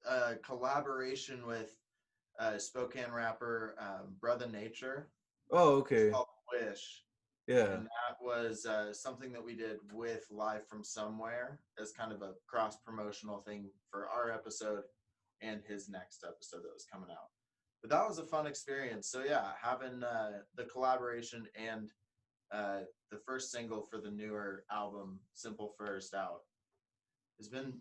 a 0.05 0.35
collaboration 0.35 1.45
with 1.45 1.75
uh, 2.39 2.57
spokane 2.57 3.11
rapper 3.11 3.75
um, 3.79 4.13
brother 4.19 4.47
nature 4.47 5.09
Oh, 5.51 5.75
okay. 5.77 6.09
called 6.11 6.27
wish 6.51 7.03
Yeah. 7.47 7.71
and 7.73 7.85
that 7.85 8.17
was 8.21 8.65
uh, 8.65 8.93
something 8.93 9.31
that 9.33 9.43
we 9.43 9.55
did 9.55 9.77
with 9.91 10.25
live 10.29 10.67
from 10.67 10.83
somewhere 10.83 11.59
as 11.81 11.91
kind 11.91 12.11
of 12.11 12.21
a 12.21 12.33
cross 12.47 12.77
promotional 12.77 13.39
thing 13.39 13.69
for 13.89 14.07
our 14.09 14.31
episode 14.31 14.83
and 15.41 15.61
his 15.67 15.89
next 15.89 16.23
episode 16.27 16.63
that 16.63 16.73
was 16.73 16.85
coming 16.91 17.09
out 17.11 17.29
but 17.81 17.89
that 17.91 18.07
was 18.07 18.17
a 18.19 18.23
fun 18.23 18.47
experience 18.47 19.07
so 19.09 19.23
yeah 19.23 19.51
having 19.61 20.03
uh, 20.03 20.39
the 20.55 20.65
collaboration 20.65 21.47
and 21.55 21.91
uh, 22.51 22.79
the 23.11 23.17
first 23.25 23.51
single 23.51 23.81
for 23.81 23.99
the 23.99 24.09
newer 24.11 24.63
album 24.71 25.19
simple 25.33 25.73
first 25.77 26.13
out 26.13 26.41
has 27.37 27.47
been 27.49 27.73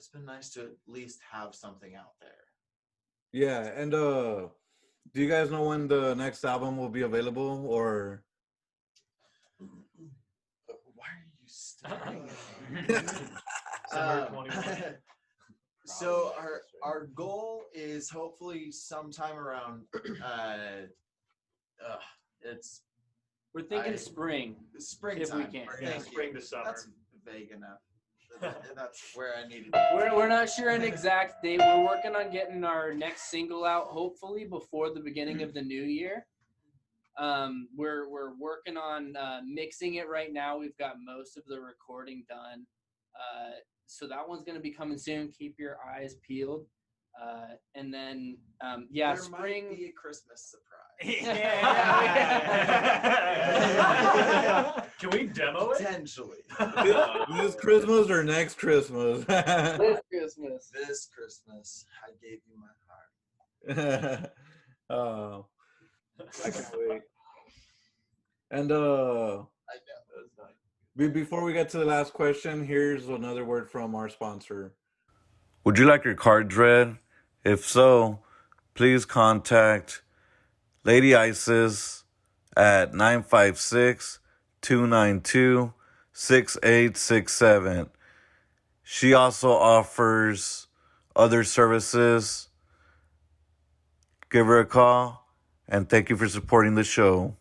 it's 0.00 0.08
been 0.08 0.24
nice 0.24 0.48
to 0.48 0.62
at 0.62 0.70
least 0.86 1.20
have 1.30 1.54
something 1.54 1.94
out 1.94 2.14
there 2.22 2.44
Yeah, 3.32 3.60
and 3.80 3.92
uh, 3.92 4.48
do 5.12 5.20
you 5.20 5.28
guys 5.28 5.50
know 5.50 5.64
when 5.64 5.88
the 5.88 6.14
next 6.14 6.42
album 6.42 6.78
will 6.78 6.88
be 6.88 7.02
available 7.02 7.66
or? 7.68 8.22
Why 10.96 11.04
are 11.04 11.20
you 11.28 11.44
staring 11.44 12.30
at 12.88 13.12
me? 13.92 13.98
Um, 14.00 14.46
so 15.84 16.32
our 16.38 16.62
our 16.82 17.00
goal 17.14 17.64
is 17.74 18.08
hopefully 18.08 18.72
sometime 18.72 19.36
around 19.36 19.82
uh, 20.24 20.88
uh 21.86 22.00
it's 22.40 22.70
We're 23.52 23.68
thinking 23.68 23.92
I- 23.92 23.96
spring. 23.96 24.56
springtime. 24.78 25.52
can. 25.52 25.66
Yeah, 25.82 25.98
spring 25.98 26.32
to 26.34 26.40
summer. 26.40 26.64
That's 26.64 26.88
vague 27.26 27.50
enough. 27.50 27.82
That- 28.40 28.74
That's 28.74 29.12
where 29.14 29.34
I 29.36 29.46
needed. 29.46 29.74
We're, 29.94 30.14
we're 30.16 30.28
not 30.28 30.48
sure 30.48 30.70
an 30.70 30.82
exact 30.82 31.42
date. 31.42 31.58
We're 31.60 31.84
working 31.84 32.14
on 32.16 32.30
getting 32.32 32.64
our 32.64 32.92
next 32.94 33.30
single 33.30 33.64
out 33.64 33.86
hopefully 33.88 34.44
before 34.44 34.92
the 34.94 35.00
beginning 35.00 35.42
of 35.42 35.52
the 35.54 35.62
new 35.62 35.82
year. 35.82 36.26
Um, 37.18 37.68
we're 37.76 38.08
we're 38.08 38.34
working 38.38 38.76
on 38.78 39.14
uh, 39.16 39.40
mixing 39.46 39.96
it 39.96 40.08
right 40.08 40.32
now. 40.32 40.56
We've 40.58 40.76
got 40.78 40.94
most 41.04 41.36
of 41.36 41.44
the 41.46 41.60
recording 41.60 42.24
done. 42.28 42.64
Uh, 43.14 43.50
so 43.86 44.06
that 44.08 44.26
one's 44.26 44.42
gonna 44.44 44.60
be 44.60 44.70
coming 44.70 44.96
soon. 44.96 45.30
Keep 45.36 45.56
your 45.58 45.76
eyes 45.94 46.14
peeled. 46.26 46.64
Uh, 47.20 47.56
and 47.74 47.92
then 47.92 48.38
um, 48.62 48.86
yeah, 48.90 49.12
there 49.14 49.22
spring. 49.24 49.68
might 49.68 49.76
be 49.76 49.84
a 49.86 49.92
Christmas 49.92 50.42
surprise. 50.50 50.69
Can 55.00 55.10
we 55.12 55.28
demo 55.28 55.70
it? 55.70 55.78
Potentially. 55.78 56.38
this 56.58 57.54
Christmas 57.54 58.10
or 58.10 58.22
next 58.22 58.58
Christmas? 58.58 59.24
this 59.24 60.00
Christmas. 60.10 60.70
this 60.74 61.08
Christmas, 61.14 61.86
I 62.06 62.10
gave 62.20 62.40
you 62.46 62.58
my 62.60 63.74
heart. 63.80 64.30
oh, 64.90 65.46
I 66.44 66.50
can't 66.50 66.66
wait. 66.86 67.02
And 68.50 68.70
uh, 68.70 69.38
I 69.38 69.76
know. 69.86 70.48
be- 70.96 71.08
before 71.08 71.44
we 71.44 71.54
get 71.54 71.70
to 71.70 71.78
the 71.78 71.86
last 71.86 72.12
question, 72.12 72.66
here's 72.66 73.08
another 73.08 73.46
word 73.46 73.70
from 73.70 73.94
our 73.94 74.10
sponsor. 74.10 74.74
Would 75.64 75.78
you 75.78 75.86
like 75.86 76.04
your 76.04 76.14
cards 76.14 76.54
read? 76.56 76.98
If 77.42 77.64
so, 77.64 78.18
please 78.74 79.06
contact 79.06 80.02
Lady 80.84 81.14
Isis 81.14 82.04
at 82.56 82.94
956 82.94 84.18
292 84.62 85.72
6867. 86.12 87.90
She 88.82 89.14
also 89.14 89.52
offers 89.52 90.66
other 91.14 91.44
services. 91.44 92.48
Give 94.30 94.46
her 94.46 94.60
a 94.60 94.66
call 94.66 95.20
and 95.70 95.88
thank 95.88 96.10
you 96.10 96.16
for 96.16 96.28
supporting 96.28 96.74
the 96.74 96.84
show. 96.84 97.36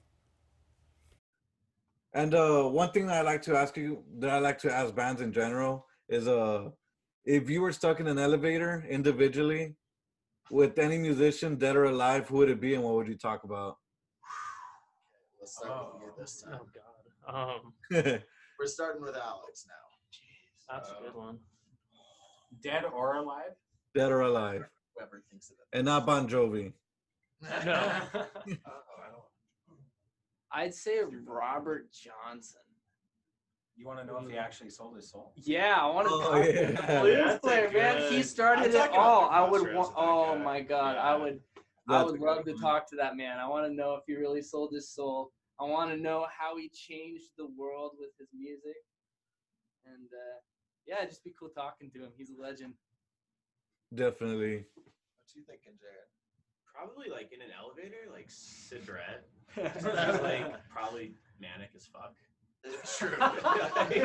And 2.13 2.33
uh, 2.33 2.63
one 2.63 2.91
thing 2.91 3.07
that 3.07 3.17
I 3.17 3.21
like 3.21 3.41
to 3.43 3.55
ask 3.55 3.75
you, 3.77 4.03
that 4.19 4.29
I 4.29 4.39
like 4.39 4.59
to 4.59 4.73
ask 4.73 4.95
bands 4.95 5.21
in 5.21 5.31
general, 5.31 5.85
is 6.07 6.27
uh, 6.27 6.69
if 7.25 7.49
you 7.49 7.61
were 7.61 7.71
stuck 7.71 7.99
in 7.99 8.07
an 8.07 8.17
elevator 8.17 8.85
individually 8.89 9.75
with 10.51 10.77
any 10.79 10.97
musician, 10.97 11.55
dead 11.57 11.75
or 11.75 11.85
alive, 11.85 12.27
who 12.27 12.37
would 12.37 12.49
it 12.49 12.59
be 12.61 12.73
and 12.75 12.83
what 12.83 12.95
would 12.95 13.07
you 13.07 13.17
talk 13.17 13.43
about? 13.43 13.77
Let's 15.39 15.57
start 15.57 15.93
with 15.93 16.01
you 16.03 16.11
this 16.19 16.41
time. 16.41 16.59
Oh 16.61 16.67
God. 16.75 17.53
Um, 17.55 17.73
We're 18.59 18.65
starting 18.67 19.01
with 19.01 19.15
Alex 19.15 19.65
now. 19.67 20.73
that's 20.75 20.89
a 20.89 21.01
good 21.03 21.15
one. 21.15 21.37
Dead 22.63 22.83
or 22.85 23.15
alive? 23.15 23.51
dead 23.95 24.11
or 24.11 24.21
alive, 24.21 24.63
Whoever 24.95 25.23
thinks 25.29 25.49
of 25.49 25.55
it. 25.59 25.77
and 25.77 25.85
not 25.85 26.05
Bon 26.05 26.27
Jovi. 26.27 26.73
No. 27.65 28.01
I'd 30.51 30.73
say 30.73 30.99
Robert 31.25 31.89
Johnson. 31.91 32.61
You 33.79 33.87
want 33.87 33.99
to 33.99 34.05
know 34.05 34.17
if 34.17 34.29
he 34.29 34.37
actually 34.37 34.71
sold 34.71 34.97
his 34.97 35.09
soul? 35.09 35.31
Yeah, 35.37 35.77
I 35.79 35.85
want 35.89 36.05
to 36.09 36.13
Oh, 36.13 36.19
talk 36.33 36.43
to 36.43 36.53
yeah. 36.53 36.71
the 36.71 36.99
blues 37.01 37.17
That's 37.23 37.35
a 37.35 37.39
player, 37.39 37.71
man. 37.71 38.11
He 38.11 38.23
started 38.23 38.75
it 38.75 38.91
all. 38.91 39.29
I 39.29 39.49
would 39.49 39.73
want. 39.73 39.93
Oh 39.95 40.35
guy. 40.35 40.43
my 40.43 40.59
god, 40.59 40.97
I 40.97 41.15
Yeah. 41.15 41.23
would. 41.23 41.39
I 41.87 42.03
would 42.03 42.19
love 42.19 42.43
good 42.43 42.55
to 42.57 42.61
talk 42.61 42.89
to 42.89 42.97
that 42.97 43.15
man. 43.15 43.39
I 43.39 43.47
want 43.47 43.65
to 43.67 43.73
know 43.73 43.93
if 43.93 44.03
he 44.05 44.15
really 44.15 44.41
sold 44.41 44.73
his 44.73 44.89
soul. 44.93 45.31
I 45.61 45.63
want 45.63 45.89
to 45.91 45.97
know 45.97 46.27
how 46.37 46.57
he 46.57 46.69
changed 46.73 47.29
the 47.37 47.47
world 47.57 47.93
with 47.97 48.09
his 48.19 48.27
music. 48.37 48.75
And 49.85 50.07
uh, 50.11 50.37
yeah, 50.85 50.97
it'd 50.97 51.09
just 51.11 51.23
be 51.23 51.33
cool 51.39 51.49
talking 51.49 51.89
to 51.91 51.99
him. 52.03 52.11
He's 52.17 52.31
a 52.31 52.39
legend. 52.41 52.73
Definitely. 53.95 54.65
What 54.75 55.25
do 55.33 55.39
you 55.39 55.45
thinking, 55.45 55.73
Jared? 55.79 56.09
Probably 56.67 57.09
like 57.09 57.31
in 57.31 57.41
an 57.41 57.49
elevator, 57.57 58.11
like 58.11 58.25
Syd 58.27 58.85
Barrett. 58.85 59.25
He's 59.73 59.85
like 60.21 60.45
probably 60.69 61.13
manic 61.39 61.69
as 61.75 61.85
fuck. 61.87 62.13
True. 62.97 63.17
Nothing 63.19 64.01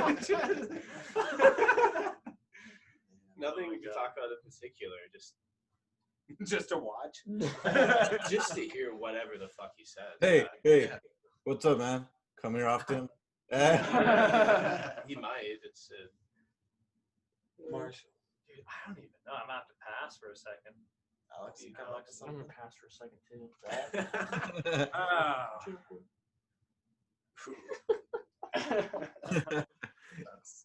Oh 3.64 3.66
my 3.66 3.76
to 3.76 3.90
talk 3.92 4.14
about 4.16 4.30
in 4.30 4.38
particular, 4.44 4.96
just 5.12 5.34
Just 6.46 6.68
to 6.70 6.78
watch? 6.78 7.18
just 8.30 8.54
to 8.54 8.62
hear 8.66 8.94
whatever 8.94 9.32
the 9.38 9.48
fuck 9.48 9.72
he 9.76 9.84
says. 9.84 10.16
Hey, 10.20 10.42
Uh, 10.42 10.46
hey, 10.62 10.84
yeah. 10.86 10.98
what's 11.44 11.64
up, 11.66 11.78
man? 11.78 12.06
Come 12.40 12.54
here 12.54 12.66
often. 12.66 13.08
He 13.50 13.56
might. 15.16 15.58
It's 15.64 15.90
uh, 15.92 16.08
Marshall. 17.70 18.10
Dude, 18.48 18.64
I 18.66 18.70
don't 18.88 18.98
even 18.98 19.10
know. 19.26 19.34
I'm 19.34 19.48
gonna 19.48 19.62
pass 19.82 20.16
for 20.16 20.30
a 20.32 20.36
second. 20.36 20.74
Alex, 21.38 21.62
you 21.62 21.74
come 21.74 21.88
up 21.88 22.04
with 22.06 22.22
I'm 22.26 22.32
gonna 22.34 22.44
pass 22.44 22.74
for 22.78 22.86
a 22.86 22.90
second 22.90 23.18
too. 23.28 23.50
Ah. 24.94 25.50
That's- 29.30 30.64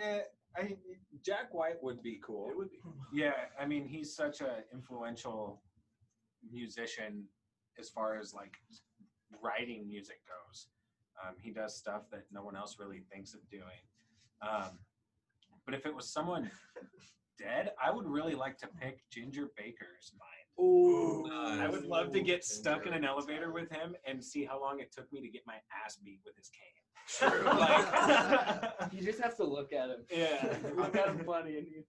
Eh, 0.00 0.20
I 0.56 0.76
Jack 1.24 1.52
White 1.52 1.82
would 1.82 2.02
be 2.02 2.20
cool. 2.24 2.48
it 2.50 2.56
would 2.56 2.70
be. 2.70 2.78
Yeah, 3.12 3.32
I 3.60 3.66
mean, 3.66 3.84
he's 3.86 4.14
such 4.14 4.40
an 4.40 4.62
influential 4.72 5.60
musician 6.52 7.24
as 7.80 7.88
far 7.90 8.16
as 8.18 8.32
like 8.32 8.56
writing 9.42 9.88
music 9.88 10.20
goes. 10.28 10.68
Um, 11.22 11.34
he 11.40 11.50
does 11.50 11.76
stuff 11.76 12.02
that 12.12 12.24
no 12.30 12.42
one 12.44 12.54
else 12.54 12.76
really 12.78 13.00
thinks 13.12 13.34
of 13.34 13.40
doing. 13.50 13.82
Um, 14.40 14.78
but 15.64 15.74
if 15.74 15.84
it 15.84 15.94
was 15.94 16.08
someone 16.08 16.48
dead, 17.38 17.72
I 17.84 17.90
would 17.90 18.06
really 18.06 18.36
like 18.36 18.56
to 18.58 18.68
pick 18.80 19.00
Ginger 19.10 19.48
Baker's 19.56 20.12
mind. 20.16 20.37
Ooh. 20.60 21.26
I 21.30 21.68
would 21.68 21.84
love 21.86 22.12
to 22.12 22.20
get 22.20 22.44
stuck 22.44 22.86
in 22.86 22.92
an 22.92 23.04
elevator 23.04 23.52
with 23.52 23.70
him 23.70 23.94
and 24.06 24.22
see 24.24 24.44
how 24.44 24.60
long 24.60 24.80
it 24.80 24.92
took 24.92 25.10
me 25.12 25.20
to 25.20 25.28
get 25.28 25.42
my 25.46 25.56
ass 25.84 25.96
beat 25.96 26.20
with 26.24 26.36
his 26.36 26.50
cane. 26.50 27.30
True. 27.30 27.44
Like- 27.58 28.92
You 28.92 29.02
just 29.04 29.20
have 29.20 29.36
to 29.36 29.44
look 29.44 29.72
at 29.72 29.90
him. 29.90 30.04
Yeah. 30.10 30.56
look 30.76 30.96
at 30.96 31.08
him 31.08 31.22
funny, 31.24 31.58
and 31.58 31.66
you. 31.68 31.84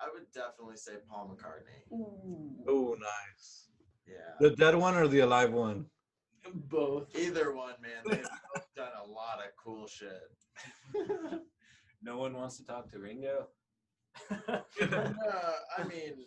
I 0.00 0.06
would 0.12 0.30
definitely 0.34 0.76
say 0.76 0.92
Paul 1.08 1.34
McCartney. 1.36 1.94
Ooh. 1.94 2.56
oh, 2.68 2.96
nice. 2.98 3.68
Yeah. 4.06 4.14
The 4.40 4.56
dead 4.56 4.74
one 4.74 4.94
or 4.96 5.06
the 5.08 5.20
alive 5.20 5.52
one? 5.52 5.86
Both. 6.54 7.14
Either 7.18 7.54
one, 7.54 7.74
man. 7.82 8.02
They've 8.06 8.22
both 8.54 8.66
done 8.74 8.92
a 9.04 9.06
lot 9.06 9.38
of 9.38 9.50
cool 9.62 9.86
shit. 9.86 10.10
No 12.02 12.16
one 12.16 12.32
wants 12.32 12.56
to 12.56 12.64
talk 12.64 12.90
to 12.92 12.98
Ringo. 12.98 13.48
Uh, 14.30 14.36
I 15.78 15.84
mean, 15.84 16.24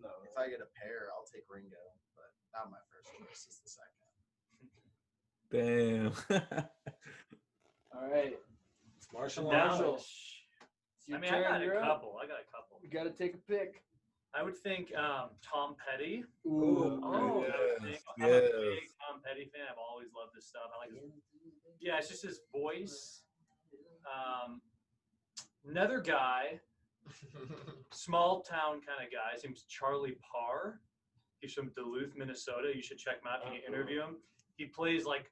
No. 0.00 0.10
if 0.24 0.36
I 0.38 0.48
get 0.48 0.60
a 0.60 0.70
pair, 0.80 1.08
I'll 1.14 1.26
take 1.32 1.44
Ringo, 1.50 1.76
but 2.16 2.30
not 2.54 2.70
my 2.70 2.78
first 2.90 3.08
choice. 3.16 3.46
Is 3.48 3.60
the 3.64 3.70
second. 3.70 4.06
Damn. 5.50 6.12
All 7.94 8.08
right. 8.10 8.34
It's 8.96 9.08
Marshall. 9.12 9.44
Marshall. 9.50 9.94
it's- 9.94 10.32
It's 11.06 11.14
I 11.14 11.18
mean, 11.18 11.32
I 11.32 11.40
got 11.42 11.62
you're 11.62 11.74
a 11.74 11.80
up. 11.82 12.00
couple. 12.02 12.18
I 12.22 12.26
got 12.26 12.40
a 12.40 12.48
couple. 12.50 12.80
You 12.82 12.90
got 12.90 13.04
to 13.04 13.10
take 13.14 13.34
a 13.34 13.38
pick. 13.50 13.82
I 14.34 14.42
would 14.42 14.56
think 14.56 14.92
um, 14.96 15.30
Tom 15.40 15.76
Petty. 15.80 16.24
Ooh. 16.46 17.00
Oh, 17.02 17.08
I 17.08 17.32
would 17.38 17.88
yes, 17.88 18.02
think. 18.02 18.02
I'm 18.20 18.24
a 18.28 18.40
big. 18.40 18.90
Tom 19.00 19.22
Petty 19.24 19.44
fan. 19.54 19.64
I've 19.70 19.78
always 19.78 20.08
loved 20.12 20.34
his 20.34 20.44
stuff. 20.46 20.68
I 20.74 20.78
like 20.86 20.92
his, 21.00 21.10
yeah, 21.80 21.96
it's 21.98 22.08
just 22.08 22.22
his 22.22 22.40
voice. 22.52 23.22
Um, 24.04 24.60
another 25.68 26.00
guy, 26.00 26.60
small 27.92 28.42
town 28.42 28.80
kind 28.86 29.04
of 29.04 29.12
guy. 29.12 29.34
His 29.34 29.44
name's 29.44 29.64
Charlie 29.68 30.16
Parr. 30.30 30.80
He's 31.40 31.52
from 31.52 31.70
Duluth, 31.76 32.14
Minnesota. 32.16 32.72
You 32.74 32.82
should 32.82 32.98
check 32.98 33.16
him 33.16 33.28
out 33.28 33.40
if 33.46 33.52
you 33.52 33.58
uh-huh. 33.58 33.72
interview 33.72 34.00
him. 34.00 34.16
He 34.56 34.66
plays 34.66 35.04
like 35.04 35.30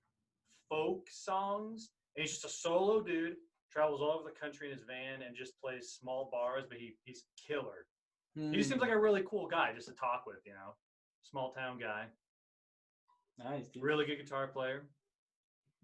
folk 0.69 1.07
songs, 1.11 1.91
and 2.17 2.23
he's 2.23 2.33
just 2.33 2.45
a 2.45 2.49
solo 2.49 3.03
dude. 3.03 3.37
Travels 3.73 4.01
all 4.01 4.13
over 4.13 4.29
the 4.29 4.39
country 4.39 4.71
in 4.71 4.73
his 4.77 4.85
van 4.87 5.23
and 5.27 5.35
just 5.35 5.61
plays 5.61 5.97
small 6.01 6.29
bars, 6.31 6.65
but 6.69 6.79
he, 6.79 6.95
he's 7.05 7.25
killer. 7.49 7.87
He 8.35 8.57
just 8.57 8.69
seems 8.69 8.81
like 8.81 8.91
a 8.91 8.95
hmm. 8.95 9.01
really 9.01 9.23
cool 9.29 9.47
guy 9.47 9.73
just 9.75 9.87
to 9.87 9.95
talk 9.95 10.25
with, 10.27 10.39
you 10.45 10.53
know. 10.53 10.75
Small 11.23 11.53
town 11.53 11.79
guy. 11.79 12.07
nice. 13.39 13.69
Dude. 13.69 13.83
Really 13.83 14.05
good 14.05 14.19
guitar 14.19 14.49
player. 14.49 14.87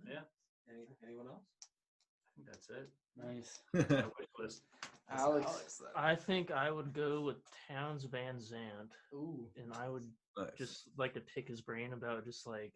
Yeah, 0.07 0.27
Any, 0.69 0.87
anyone 1.05 1.27
else? 1.27 1.45
I 1.63 2.29
think 2.35 2.49
that's 2.49 2.69
it. 2.71 2.89
Nice. 3.17 3.59
My 3.75 3.83
wish 4.19 4.29
list. 4.39 4.63
That's 5.09 5.23
Alex. 5.23 5.83
I 5.97 6.15
think 6.15 6.51
I 6.53 6.71
would 6.71 6.93
go 6.93 7.21
with 7.23 7.37
Townes 7.69 8.05
Van 8.05 8.41
Zandt, 8.41 8.93
Ooh. 9.13 9.49
and 9.57 9.73
I 9.75 9.89
would 9.89 10.05
Nice. 10.39 10.51
just 10.57 10.89
like 10.97 11.15
to 11.15 11.21
pick 11.21 11.49
his 11.49 11.61
brain 11.61 11.93
about 11.93 12.25
just 12.25 12.47
like 12.47 12.73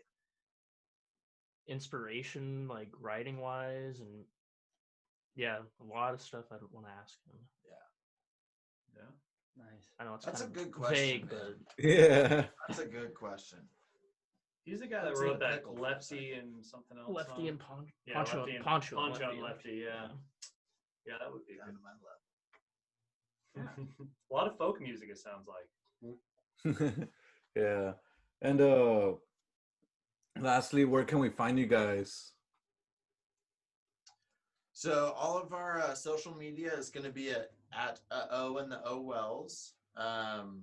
inspiration, 1.68 2.66
like 2.68 2.89
writing 3.01 3.39
wise, 3.41 4.01
and 4.01 4.24
yeah, 5.37 5.59
a 5.80 5.85
lot 5.85 6.14
of 6.14 6.20
stuff 6.20 6.45
I'd 6.53 6.59
want 6.72 6.87
to 6.87 6.93
ask 7.01 7.16
him. 7.30 7.39
Yeah. 7.64 8.97
Yeah. 9.03 9.64
Nice. 9.64 9.91
I 9.99 10.05
know 10.05 10.14
it's 10.14 10.26
That's 10.26 10.43
kind 10.43 10.57
a 10.57 10.61
of 10.61 10.64
good 10.66 10.74
question, 10.74 10.97
vague, 10.97 11.30
man. 11.30 11.41
but 11.76 11.85
yeah. 11.85 12.45
That's 12.68 12.80
a 12.80 12.87
good 12.87 13.14
question. 13.14 13.61
He's 14.65 14.81
the 14.81 14.87
guy 14.87 15.03
that 15.03 15.09
What's 15.11 15.21
in 15.21 15.27
wrote 15.27 15.39
the 15.41 15.45
that 15.47 15.55
pickle 15.57 15.75
for 15.75 15.79
a 15.79 15.83
Lefty 15.83 16.33
and 16.33 16.65
something 16.65 16.97
else. 16.99 17.11
Lefty 17.15 17.35
song. 17.35 17.49
and 17.49 17.59
Pon- 17.59 17.87
yeah, 18.07 18.15
Pancho, 18.15 18.39
Lefty 18.39 18.57
and 18.57 18.65
Pancho, 18.65 18.97
and 18.99 19.12
Pancho 19.12 19.31
and 19.31 19.43
Lefty, 19.43 19.69
Lefty. 19.69 19.85
Yeah. 19.85 20.09
Yeah, 21.07 21.19
that 21.21 21.31
would 21.31 21.47
be 21.47 21.57
Down 21.57 21.67
good. 21.67 21.77
to 21.77 21.83
my 21.85 21.93
left. 22.01 22.25
a 24.31 24.35
lot 24.35 24.47
of 24.47 24.57
folk 24.57 24.81
music. 24.81 25.11
It 25.11 25.19
sounds 25.19 25.47
like. 25.47 25.69
yeah. 27.57 27.93
And 28.41 28.61
uh 28.61 29.12
lastly, 30.41 30.85
where 30.87 31.05
can 31.05 31.19
we 31.19 31.29
find 31.29 31.59
you 31.59 31.67
guys? 31.67 32.33
So 34.73 35.12
all 35.17 35.39
of 35.39 35.53
our 35.53 35.81
uh, 35.81 35.95
social 35.95 36.35
media 36.37 36.73
is 36.75 36.91
going 36.91 37.07
to 37.07 37.12
be 37.12 37.31
at 37.31 37.51
at 37.73 38.01
uh, 38.11 38.27
O 38.31 38.59
and 38.59 38.71
the 38.71 38.83
O 38.85 39.01
Wells, 39.01 39.73
um, 39.97 40.62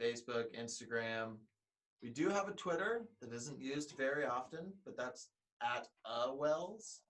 Facebook, 0.00 0.46
Instagram. 0.58 1.36
We 2.02 2.10
do 2.10 2.28
have 2.28 2.48
a 2.48 2.52
Twitter 2.52 3.02
that 3.20 3.32
isn't 3.32 3.60
used 3.60 3.96
very 3.96 4.24
often, 4.24 4.72
but 4.84 4.96
that's 4.96 5.28
at 5.62 5.86
uh 6.04 6.32
Wells. 6.32 7.00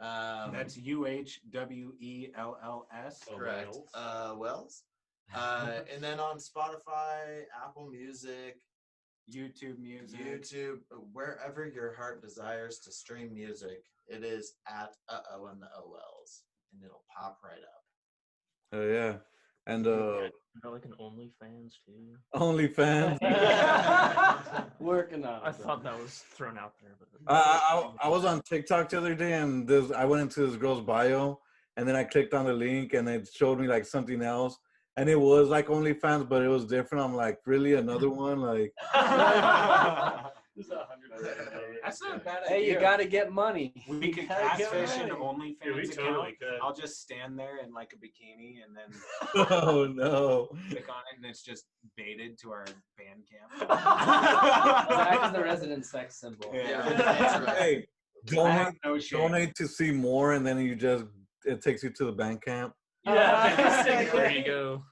Um, 0.00 0.52
That's 0.52 0.76
U 0.78 1.06
H 1.06 1.40
W 1.50 1.92
E 2.00 2.28
L 2.36 2.58
L 2.64 2.88
S. 3.06 3.20
Correct. 3.28 3.76
Uh, 3.94 4.34
Wells. 4.36 4.82
Uh, 5.34 5.80
and 5.90 6.02
then 6.02 6.20
on 6.20 6.36
Spotify, 6.36 7.44
Apple 7.64 7.88
Music, 7.90 8.58
YouTube 9.34 9.78
music. 9.78 10.20
YouTube, 10.20 10.80
wherever 11.14 11.66
your 11.66 11.94
heart 11.94 12.20
desires 12.20 12.80
to 12.80 12.92
stream 12.92 13.32
music, 13.32 13.82
it 14.08 14.24
is 14.24 14.56
at 14.68 14.94
uh 15.08 15.20
oh 15.32 15.46
and 15.46 15.62
the 15.62 15.68
O 15.78 15.88
Wells, 15.90 16.42
and 16.74 16.82
it'll 16.84 17.04
pop 17.16 17.38
right 17.42 17.62
up. 17.62 17.84
Oh 18.74 18.86
yeah, 18.86 19.14
and 19.66 19.86
uh, 19.86 20.28
Got 20.62 20.72
like 20.74 20.84
an 20.84 20.92
OnlyFans 21.00 21.72
too. 21.86 22.16
OnlyFans. 22.34 23.18
Working 24.80 25.24
on 25.24 25.36
it. 25.36 25.42
I 25.44 25.52
thought 25.52 25.82
that 25.82 25.98
was 25.98 26.24
thrown 26.34 26.58
out 26.58 26.74
there, 26.82 26.92
but 26.98 27.08
I, 27.26 27.94
I 28.02 28.06
I 28.06 28.08
was 28.08 28.24
on 28.26 28.42
TikTok 28.42 28.90
the 28.90 28.98
other 28.98 29.14
day, 29.14 29.32
and 29.34 29.66
this 29.66 29.90
I 29.92 30.04
went 30.04 30.22
into 30.22 30.46
this 30.46 30.56
girl's 30.56 30.82
bio, 30.82 31.40
and 31.76 31.88
then 31.88 31.96
I 31.96 32.04
clicked 32.04 32.34
on 32.34 32.44
the 32.44 32.52
link, 32.52 32.92
and 32.92 33.08
it 33.08 33.28
showed 33.32 33.60
me 33.60 33.66
like 33.66 33.86
something 33.86 34.20
else, 34.20 34.58
and 34.98 35.08
it 35.08 35.18
was 35.18 35.48
like 35.48 35.68
OnlyFans, 35.68 36.28
but 36.28 36.42
it 36.42 36.48
was 36.48 36.66
different. 36.66 37.02
I'm 37.04 37.14
like, 37.14 37.38
really, 37.46 37.74
another 37.74 38.10
one? 38.26 38.40
Like, 38.42 38.74
There's 38.92 40.70
a 40.70 40.86
hundred 40.86 41.01
percent. 41.01 41.01
That's 41.84 42.00
not 42.02 42.16
a 42.16 42.18
bad 42.20 42.38
Hey, 42.46 42.66
you 42.70 42.78
gotta 42.78 43.04
get 43.06 43.32
money. 43.32 43.72
We 43.88 44.06
You 44.08 44.14
could 44.14 44.28
gotta 44.28 44.58
get 44.58 44.70
catfish 44.70 45.00
an. 45.00 45.10
OnlyFans 45.10 45.56
Yeah, 45.64 45.74
we 45.74 45.82
account. 45.82 45.94
totally 45.96 46.32
could. 46.40 46.58
I'll 46.62 46.74
just 46.74 47.00
stand 47.00 47.38
there 47.38 47.58
in 47.64 47.72
like 47.72 47.92
a 47.92 47.96
bikini 47.96 48.56
and 48.64 48.76
then 48.76 49.46
oh 49.50 49.86
no. 49.86 50.48
click 50.70 50.88
on 50.88 51.02
it, 51.12 51.16
and 51.16 51.26
it's 51.26 51.42
just 51.42 51.64
baited 51.96 52.38
to 52.40 52.50
our 52.52 52.64
Bandcamp. 52.98 53.68
Zach 54.94 55.26
is 55.26 55.32
the 55.32 55.42
resident 55.42 55.86
sex 55.86 56.20
symbol. 56.20 56.50
Yeah. 56.52 56.88
That's 56.88 57.46
right. 57.46 57.56
Hey, 57.58 57.86
I 58.28 58.34
donate 58.34 58.74
no 58.84 58.98
donate 59.10 59.54
to 59.56 59.66
see 59.66 59.90
more, 59.90 60.32
and 60.34 60.46
then 60.46 60.58
you 60.60 60.76
just 60.76 61.04
it 61.44 61.62
takes 61.62 61.82
you 61.82 61.90
to 61.90 62.04
the 62.06 62.12
Bandcamp. 62.12 62.72
yeah, 63.04 63.82
there 64.12 64.30
you 64.30 64.44
go. 64.44 64.82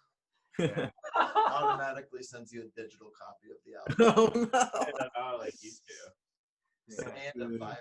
Yeah. 0.58 0.90
Automatically 1.16 2.22
sends 2.22 2.52
you 2.52 2.62
a 2.62 2.80
digital 2.80 3.10
copy 3.16 3.48
of 3.50 3.58
the 3.64 4.04
album 4.12 4.50
oh 4.54 4.58
no. 4.98 5.08
Oh, 5.16 5.36
like 5.38 5.54
used 5.62 5.82
to. 5.86 6.10
Yeah. 6.98 7.30
and 7.34 7.42
a 7.54 7.58
virus. 7.58 7.78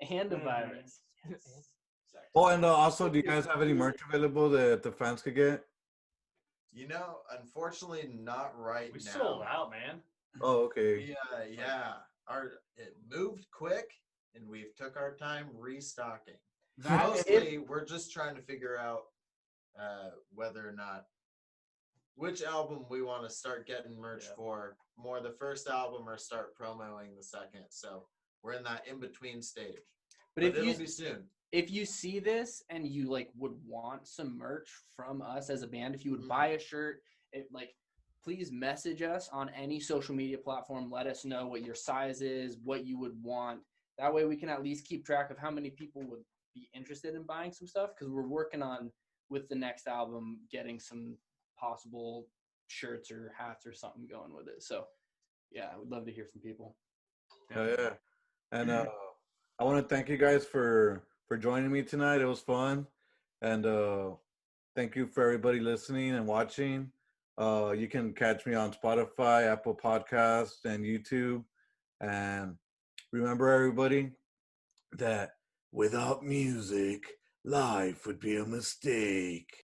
And 0.10 0.32
a 0.32 0.36
Mhm. 0.36 0.44
virus. 0.44 1.02
Oh, 2.34 2.46
and 2.46 2.64
uh, 2.64 2.74
also, 2.74 3.08
do 3.08 3.16
you 3.18 3.22
guys 3.22 3.44
have 3.46 3.60
any 3.60 3.72
merch 3.74 4.00
available 4.08 4.48
that 4.50 4.82
the 4.82 4.92
fans 4.92 5.20
could 5.20 5.34
get? 5.34 5.64
You 6.72 6.86
know, 6.88 7.18
unfortunately, 7.38 8.08
not 8.14 8.56
right 8.58 8.92
We 8.92 9.00
now. 9.04 9.10
sold 9.10 9.42
out, 9.42 9.70
man. 9.70 10.00
Oh, 10.40 10.60
okay. 10.66 11.00
Yeah, 11.00 11.14
uh, 11.36 11.42
yeah, 11.50 11.94
our 12.28 12.52
it 12.76 12.96
moved 13.10 13.46
quick, 13.50 13.90
and 14.34 14.48
we've 14.48 14.74
took 14.76 14.96
our 14.96 15.16
time 15.16 15.48
restocking. 15.58 16.38
That 16.78 17.10
is- 17.16 17.24
Mostly, 17.28 17.58
we're 17.58 17.84
just 17.84 18.12
trying 18.12 18.36
to 18.36 18.42
figure 18.42 18.78
out 18.78 19.02
uh, 19.78 20.10
whether 20.32 20.66
or 20.68 20.72
not 20.72 21.06
which 22.14 22.42
album 22.42 22.86
we 22.88 23.02
want 23.02 23.22
to 23.24 23.30
start 23.30 23.66
getting 23.66 23.98
merch 24.00 24.26
Yeah. 24.28 24.34
for. 24.36 24.76
More 24.96 25.20
the 25.20 25.32
first 25.32 25.68
album, 25.68 26.08
or 26.08 26.16
start 26.18 26.54
promoting 26.54 27.16
the 27.16 27.22
second. 27.22 27.64
So 27.70 28.08
we're 28.42 28.52
in 28.54 28.64
that 28.64 28.86
in 28.90 29.00
between 29.00 29.42
stage. 29.42 29.78
But 30.34 30.44
if 30.44 30.54
it'll 30.56 30.66
you 30.66 30.74
be 30.76 30.86
soon. 30.86 31.24
if 31.52 31.70
you 31.70 31.84
see 31.84 32.18
this 32.20 32.62
and 32.70 32.86
you 32.86 33.10
like 33.10 33.30
would 33.36 33.54
want 33.66 34.06
some 34.06 34.38
merch 34.38 34.70
from 34.94 35.22
us 35.22 35.50
as 35.50 35.62
a 35.62 35.66
band, 35.66 35.94
if 35.94 36.04
you 36.04 36.12
would 36.12 36.22
Mhm. 36.22 36.28
buy 36.28 36.46
a 36.48 36.58
shirt, 36.58 37.02
it 37.32 37.50
like 37.52 37.74
please 38.22 38.52
message 38.52 39.00
us 39.02 39.28
on 39.30 39.48
any 39.50 39.80
social 39.80 40.14
media 40.14 40.36
platform. 40.38 40.90
Let 40.90 41.06
us 41.06 41.24
know 41.24 41.46
what 41.46 41.62
your 41.64 41.74
size 41.74 42.20
is, 42.20 42.58
what 42.58 42.84
you 42.84 42.98
would 42.98 43.20
want. 43.22 43.62
That 43.96 44.12
way 44.12 44.26
we 44.26 44.36
can 44.36 44.50
at 44.50 44.62
least 44.62 44.86
keep 44.86 45.04
track 45.06 45.30
of 45.30 45.38
how 45.38 45.50
many 45.50 45.70
people 45.70 46.02
would 46.06 46.24
be 46.54 46.68
interested 46.74 47.14
in 47.14 47.22
buying 47.24 47.52
some 47.52 47.66
stuff 47.66 47.90
because 47.94 48.10
we're 48.12 48.26
working 48.26 48.62
on 48.62 48.92
with 49.30 49.48
the 49.48 49.54
next 49.54 49.86
album 49.86 50.46
getting 50.50 50.78
some 50.78 51.16
possible 51.56 52.28
shirts 52.66 53.10
or 53.10 53.32
hats 53.36 53.66
or 53.66 53.72
something 53.72 54.06
going 54.06 54.34
with 54.34 54.48
it. 54.48 54.62
So 54.62 54.86
yeah, 55.50 55.70
I 55.72 55.78
would 55.78 55.90
love 55.90 56.04
to 56.06 56.12
hear 56.12 56.26
from 56.26 56.40
people. 56.42 56.76
Hell 57.48 57.68
yeah. 57.68 57.94
And 58.52 58.70
uh, 58.70 58.86
I 59.58 59.64
want 59.64 59.86
to 59.86 59.94
thank 59.94 60.08
you 60.08 60.16
guys 60.16 60.44
for 60.44 61.02
for 61.28 61.36
joining 61.36 61.70
me 61.70 61.82
tonight. 61.82 62.20
It 62.20 62.26
was 62.26 62.40
fun, 62.40 62.86
and 63.42 63.66
uh, 63.66 64.10
thank 64.74 64.96
you 64.96 65.06
for 65.06 65.22
everybody 65.22 65.60
listening 65.60 66.12
and 66.12 66.26
watching. 66.26 66.90
Uh, 67.38 67.72
you 67.76 67.88
can 67.88 68.12
catch 68.12 68.46
me 68.46 68.54
on 68.54 68.72
Spotify, 68.72 69.50
Apple 69.50 69.74
Podcasts, 69.74 70.64
and 70.64 70.84
YouTube. 70.84 71.44
And 72.00 72.56
remember, 73.12 73.48
everybody, 73.50 74.10
that 74.98 75.32
without 75.72 76.24
music, 76.24 77.04
life 77.44 78.06
would 78.06 78.20
be 78.20 78.36
a 78.36 78.44
mistake. 78.44 79.64